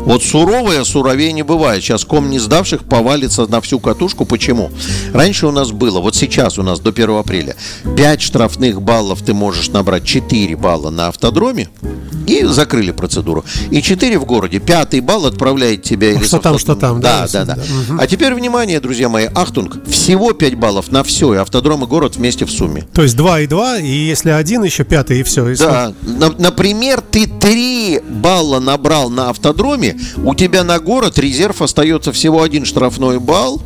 Вот 0.00 0.22
суровое 0.22 0.84
суровее 0.84 1.32
не 1.32 1.42
бывает. 1.42 1.82
Сейчас 1.82 2.04
ком 2.04 2.30
не 2.30 2.38
сдавших 2.38 2.84
повалится 2.84 3.46
на 3.46 3.60
всю 3.60 3.78
катушку. 3.80 4.24
Почему? 4.24 4.70
Раньше 5.12 5.46
у 5.46 5.50
нас 5.50 5.70
было, 5.70 6.00
вот 6.00 6.14
сейчас 6.16 6.58
у 6.58 6.62
нас 6.62 6.80
до 6.80 6.90
1 6.90 7.10
апреля, 7.18 7.56
5 7.96 8.20
штрафных 8.22 8.82
баллов 8.82 9.22
ты 9.22 9.34
можешь 9.34 9.68
набрать, 9.68 10.04
4 10.04 10.56
балла 10.56 10.90
на 10.90 11.08
автодроме, 11.08 11.68
и 12.26 12.44
закрыли 12.44 12.90
процедуру. 12.90 13.44
И 13.70 13.80
4 13.80 14.18
в 14.18 14.24
городе. 14.26 14.58
Пятый 14.58 15.00
балл 15.00 15.26
отправляет 15.26 15.82
тебя 15.82 16.12
или 16.12 16.22
что 16.24 16.38
там, 16.38 16.58
что 16.58 16.74
там, 16.74 17.00
да, 17.00 17.26
Да, 17.32 17.44
да, 17.44 17.56
да. 17.56 17.62
да. 17.88 17.96
А 17.98 18.06
теперь 18.06 18.34
внимание, 18.34 18.80
друзья 18.80 19.08
мои, 19.08 19.26
Ахтунг, 19.34 19.78
всего 19.88 20.32
5 20.32 20.54
баллов 20.56 20.90
на 20.90 21.02
все, 21.04 21.34
и 21.34 21.36
автодром 21.38 21.84
и 21.84 21.86
город 21.86 22.16
вместе 22.16 22.44
в 22.44 22.50
сумме. 22.50 22.86
То 22.92 23.02
есть 23.02 23.16
2 23.16 23.40
и 23.40 23.46
2, 23.46 23.78
и 23.78 23.88
если 23.90 24.30
один, 24.30 24.62
еще 24.64 24.84
пятый, 24.84 25.20
и 25.20 25.22
все. 25.22 25.54
Да, 25.56 25.92
на- 26.02 26.34
например, 26.38 27.00
ты 27.00 27.26
3 27.26 28.00
балла 28.00 28.60
набрал 28.60 29.08
на 29.08 29.30
автодроме, 29.68 29.98
у 30.24 30.34
тебя 30.34 30.64
на 30.64 30.78
город 30.78 31.18
резерв 31.18 31.62
остается 31.62 32.12
всего 32.12 32.42
один 32.42 32.64
штрафной 32.64 33.18
балл, 33.18 33.60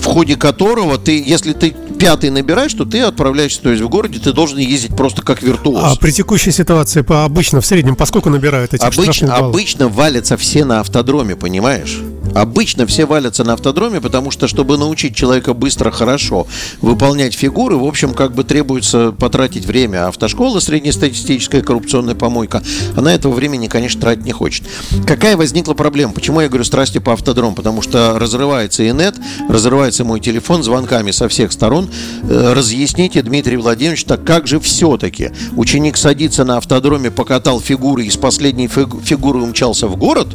в 0.00 0.04
ходе 0.04 0.36
которого 0.36 0.98
ты, 0.98 1.22
если 1.24 1.52
ты 1.52 1.74
пятый 2.02 2.30
набираешь, 2.30 2.74
то 2.74 2.84
ты 2.84 3.00
отправляешься, 3.00 3.62
то 3.62 3.70
есть 3.70 3.80
в 3.80 3.88
городе 3.88 4.18
ты 4.18 4.32
должен 4.32 4.58
ездить 4.58 4.96
просто 4.96 5.22
как 5.22 5.40
виртуоз. 5.40 5.84
А 5.84 5.94
при 5.94 6.10
текущей 6.10 6.50
ситуации 6.50 7.02
по 7.02 7.24
обычно 7.24 7.60
в 7.60 7.66
среднем 7.66 7.94
поскольку 7.94 8.28
набирают 8.28 8.74
эти 8.74 8.82
Обычно, 8.82 9.36
обычно 9.36 9.86
валятся 9.86 10.36
все 10.36 10.64
на 10.64 10.80
автодроме, 10.80 11.36
понимаешь? 11.36 12.00
Обычно 12.34 12.86
все 12.86 13.04
валятся 13.04 13.44
на 13.44 13.52
автодроме, 13.52 14.00
потому 14.00 14.30
что, 14.30 14.48
чтобы 14.48 14.78
научить 14.78 15.14
человека 15.14 15.54
быстро, 15.54 15.90
хорошо 15.90 16.46
выполнять 16.80 17.34
фигуры, 17.34 17.76
в 17.76 17.84
общем, 17.84 18.14
как 18.14 18.34
бы 18.34 18.42
требуется 18.42 19.12
потратить 19.12 19.66
время. 19.66 20.06
А 20.06 20.08
автошкола, 20.08 20.58
среднестатистическая 20.60 21.60
коррупционная 21.60 22.14
помойка, 22.14 22.62
она 22.96 23.14
этого 23.14 23.32
времени, 23.32 23.66
конечно, 23.66 24.00
тратить 24.00 24.24
не 24.24 24.32
хочет. 24.32 24.64
Какая 25.06 25.36
возникла 25.36 25.74
проблема? 25.74 26.14
Почему 26.14 26.40
я 26.40 26.48
говорю 26.48 26.64
страсти 26.64 26.98
по 26.98 27.12
автодрому? 27.12 27.54
Потому 27.54 27.82
что 27.82 28.18
разрывается 28.18 28.88
инет, 28.88 29.14
разрывается 29.48 30.04
мой 30.04 30.20
телефон 30.20 30.62
звонками 30.62 31.10
со 31.10 31.28
всех 31.28 31.52
сторон. 31.52 31.90
Э, 32.24 32.52
Разъясните, 32.54 33.22
Дмитрий 33.22 33.56
Владимирович, 33.56 34.04
так 34.04 34.24
как 34.24 34.46
же 34.46 34.60
все-таки 34.60 35.30
ученик 35.56 35.96
садится 35.96 36.44
на 36.44 36.56
автодроме, 36.58 37.10
покатал 37.10 37.60
фигуры 37.60 38.04
и 38.06 38.10
с 38.10 38.16
последней 38.16 38.66
фиг- 38.68 39.02
фигуры 39.04 39.40
умчался 39.40 39.86
в 39.88 39.96
город? 39.96 40.28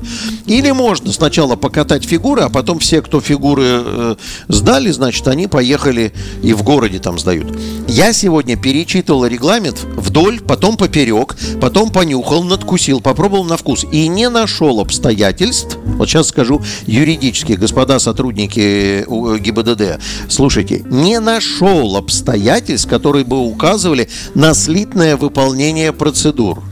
Или 0.46 0.72
можно 0.72 1.12
сначала 1.12 1.56
покатать 1.56 2.06
фигуры, 2.06 2.42
а 2.42 2.50
потом 2.50 2.80
все, 2.80 3.02
кто 3.02 3.22
фигуры 3.22 3.64
э, 3.66 4.16
сдали, 4.48 4.92
значит, 4.92 5.28
они 5.28 5.48
поехали 5.48 6.14
и 6.44 6.54
в 6.54 6.64
городе 6.64 7.00
там 7.00 7.18
сдают. 7.20 7.48
Я 7.88 8.14
сегодня 8.14 8.58
перечитывал 8.58 9.26
регламент 9.26 9.80
вдоль, 9.96 10.40
потом 10.42 10.78
поперек, 10.78 11.36
потом 11.62 11.90
понюхал, 11.90 12.44
надкусил, 12.44 13.02
попробовал 13.02 13.46
на 13.46 13.58
вкус 13.58 13.86
и 13.92 14.08
не 14.08 14.30
нашел 14.30 14.80
обстоятельств, 14.80 15.78
вот 15.98 16.10
сейчас 16.10 16.28
скажу 16.28 16.62
юридически, 16.86 17.54
господа 17.54 18.00
сотрудники 18.00 19.06
э, 19.08 19.38
ГИБДД, 19.40 20.00
слушайте, 20.30 20.84
не 20.90 21.20
нашел 21.20 21.47
обстоятельств, 21.96 22.90
которые 22.90 23.26
бы 23.26 23.40
указывали 23.40 24.10
на 24.36 24.54
слитное 24.54 25.18
выполнение 25.18 25.94
процедур. 25.94 26.64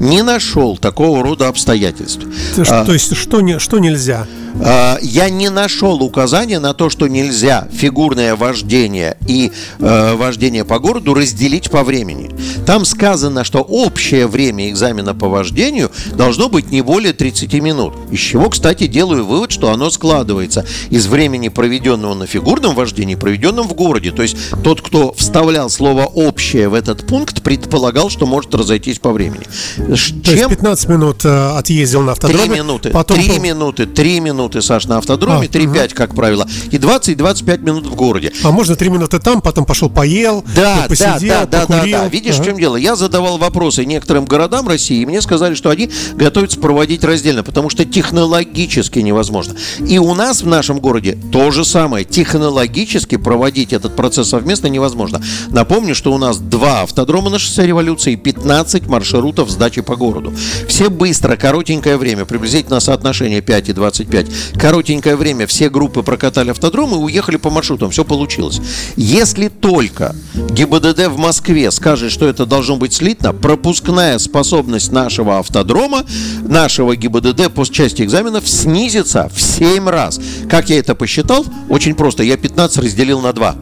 Не 0.00 0.22
нашел 0.22 0.76
такого 0.76 1.22
рода 1.22 1.48
обстоятельств. 1.48 2.22
То, 2.54 2.62
А, 2.68 2.84
то 2.84 2.92
есть 2.92 3.16
что, 3.16 3.40
не, 3.40 3.58
что 3.58 3.78
нельзя? 3.78 4.26
а, 4.60 4.98
Я 5.02 5.28
не 5.30 5.50
нашел 5.50 6.02
указания 6.02 6.58
на 6.58 6.74
то, 6.74 6.90
что 6.90 7.06
нельзя 7.08 7.68
фигурное 7.72 8.34
вождение 8.36 9.16
и 9.26 9.52
э, 9.78 10.14
вождение 10.14 10.64
по 10.64 10.78
городу 10.78 11.14
разделить 11.14 11.70
по 11.70 11.82
времени. 11.84 12.30
Там 12.66 12.84
сказано, 12.84 13.44
что 13.44 13.60
общее 13.60 14.26
время 14.26 14.68
экзамена 14.68 15.14
по 15.14 15.28
вождению 15.28 15.90
должно 16.14 16.48
быть 16.48 16.70
не 16.70 16.82
более 16.82 17.12
30 17.12 17.52
минут. 17.54 17.94
Из 18.10 18.18
чего, 18.20 18.50
кстати, 18.50 18.86
делаю 18.86 19.24
вывод, 19.24 19.50
что 19.50 19.70
оно 19.72 19.90
складывается 19.90 20.64
из 20.90 21.06
времени, 21.06 21.48
проведенного 21.48 22.14
на 22.14 22.26
фигурном 22.26 22.74
вождении, 22.74 23.14
проведенном 23.14 23.68
в 23.68 23.74
городе. 23.74 24.10
То 24.12 24.22
есть 24.22 24.36
тот, 24.62 24.80
кто 24.80 25.12
вставлял 25.12 25.70
слово 25.70 26.04
«общее» 26.06 26.68
в 26.68 26.74
этот 26.74 27.06
пункт, 27.06 27.42
предполагал, 27.42 28.10
что 28.10 28.26
может 28.26 28.54
разойтись 28.54 28.98
по 28.98 29.12
времени. 29.12 29.46
Ш- 29.94 30.14
То 30.24 30.30
есть 30.32 30.48
15 30.48 30.88
минут 30.88 31.24
э, 31.24 31.50
отъездил 31.56 32.02
на 32.02 32.12
автодроме. 32.12 32.56
минуты, 32.58 32.90
Потом 32.90 33.16
три 33.18 33.28
пол- 33.28 33.40
минуты, 33.40 33.86
три 33.86 34.20
минуты, 34.20 34.62
Саш, 34.62 34.86
на 34.86 34.98
автодроме, 34.98 35.46
А, 35.46 35.50
3-5, 35.50 35.94
как 35.94 36.14
правило, 36.14 36.46
и 36.70 36.78
20-25 36.78 37.58
минут 37.62 37.86
в 37.86 37.94
городе. 37.94 38.32
А 38.42 38.50
можно 38.50 38.76
3 38.76 38.88
минуты 38.88 39.18
там, 39.18 39.40
потом 39.40 39.64
пошел 39.64 39.88
поел, 39.90 40.44
Да, 40.54 40.82
да, 40.82 40.86
посидел, 40.88 41.18
да, 41.28 41.46
да, 41.46 41.46
да, 41.46 41.66
покурил. 41.66 41.98
да. 41.98 42.08
Видишь, 42.08 42.34
Ага. 42.34 42.42
в 42.42 42.46
чем 42.46 42.58
дело? 42.58 42.76
Я 42.76 42.96
задавал 42.96 43.38
вопросы 43.38 43.84
некоторым 43.84 44.24
городам 44.24 44.66
России, 44.68 45.02
и 45.02 45.06
мне 45.06 45.20
сказали, 45.20 45.54
что 45.54 45.70
они 45.70 45.90
готовятся 46.14 46.58
проводить 46.58 47.04
раздельно, 47.04 47.42
потому 47.42 47.70
что 47.70 47.84
технологически 47.84 48.98
невозможно. 49.00 49.54
И 49.86 49.98
у 49.98 50.14
нас 50.14 50.42
в 50.42 50.46
нашем 50.46 50.80
городе 50.80 51.16
то 51.30 51.50
же 51.50 51.64
самое. 51.64 52.04
Технологически 52.04 53.16
проводить 53.16 53.72
этот 53.72 53.94
процесс 53.94 54.28
совместно 54.30 54.66
невозможно. 54.68 55.22
Напомню, 55.50 55.94
что 55.94 56.12
у 56.12 56.18
нас 56.18 56.38
два 56.38 56.82
автодрома 56.82 57.30
на 57.30 57.38
шоссе 57.38 57.66
революции 57.66 58.14
и 58.14 58.16
15 58.16 58.86
маршрутов 58.88 59.37
сдачи 59.46 59.80
по 59.80 59.96
городу. 59.96 60.32
Все 60.66 60.90
быстро, 60.90 61.36
коротенькое 61.36 61.96
время, 61.96 62.24
приблизительно 62.24 62.80
соотношение 62.80 63.40
5 63.40 63.68
и 63.68 63.72
25. 63.72 64.26
Коротенькое 64.58 65.16
время 65.16 65.46
все 65.46 65.70
группы 65.70 66.02
прокатали 66.02 66.50
автодром 66.50 66.94
и 66.94 66.98
уехали 66.98 67.36
по 67.36 67.50
маршрутам. 67.50 67.90
Все 67.90 68.04
получилось. 68.04 68.60
Если 68.96 69.48
только 69.48 70.16
ГИБДД 70.34 71.08
в 71.08 71.18
Москве 71.18 71.70
скажет, 71.70 72.10
что 72.10 72.26
это 72.26 72.46
должно 72.46 72.76
быть 72.76 72.94
слитно, 72.94 73.32
пропускная 73.32 74.18
способность 74.18 74.92
нашего 74.92 75.38
автодрома, 75.38 76.04
нашего 76.42 76.96
ГИБДД 76.96 77.52
по 77.52 77.64
части 77.64 78.02
экзаменов 78.02 78.48
снизится 78.48 79.30
в 79.32 79.40
7 79.40 79.88
раз. 79.88 80.20
Как 80.48 80.70
я 80.70 80.78
это 80.78 80.94
посчитал? 80.94 81.44
Очень 81.68 81.94
просто. 81.94 82.22
Я 82.22 82.36
15 82.36 82.78
разделил 82.78 83.20
на 83.20 83.32
2. 83.32 83.56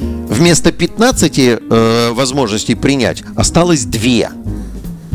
Вместо 0.00 0.72
15 0.72 1.38
э, 1.38 2.10
возможностей 2.12 2.74
принять 2.74 3.22
осталось 3.36 3.84
2. 3.84 4.30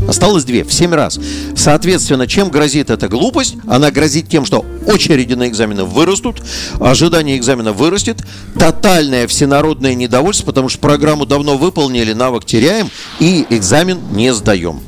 Осталось 0.07 0.43
две, 0.43 0.63
в 0.63 0.73
семь 0.73 0.93
раз. 0.93 1.19
Соответственно, 1.55 2.27
чем 2.27 2.49
грозит 2.49 2.89
эта 2.89 3.07
глупость? 3.07 3.55
Она 3.67 3.91
грозит 3.91 4.29
тем, 4.29 4.45
что 4.45 4.65
очереди 4.85 5.33
на 5.33 5.47
экзамены 5.47 5.83
вырастут, 5.83 6.41
ожидание 6.79 7.37
экзамена 7.37 7.73
вырастет, 7.73 8.17
тотальное 8.57 9.27
всенародное 9.27 9.95
недовольство, 9.95 10.45
потому 10.45 10.69
что 10.69 10.79
программу 10.79 11.25
давно 11.25 11.57
выполнили, 11.57 12.13
навык 12.13 12.45
теряем 12.45 12.89
и 13.19 13.45
экзамен 13.49 13.99
не 14.11 14.33
сдаем. 14.33 14.81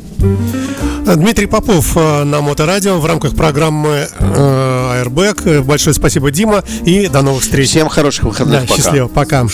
Дмитрий 1.16 1.46
Попов 1.46 1.96
э, 1.96 2.24
на 2.24 2.42
Моторадио 2.42 3.00
в 3.00 3.06
рамках 3.06 3.34
программы 3.34 4.10
э, 4.20 5.04
Airbag. 5.04 5.62
Большое 5.64 5.94
спасибо, 5.94 6.32
Дима, 6.32 6.64
и 6.86 7.08
до 7.08 7.22
новых 7.22 7.44
встреч. 7.44 7.70
Всем 7.70 7.88
хороших 7.88 8.26
выходных. 8.26 8.62
Да, 8.62 8.68
пока. 8.68 8.82
счастливо, 8.82 9.08
пока. 9.08 9.48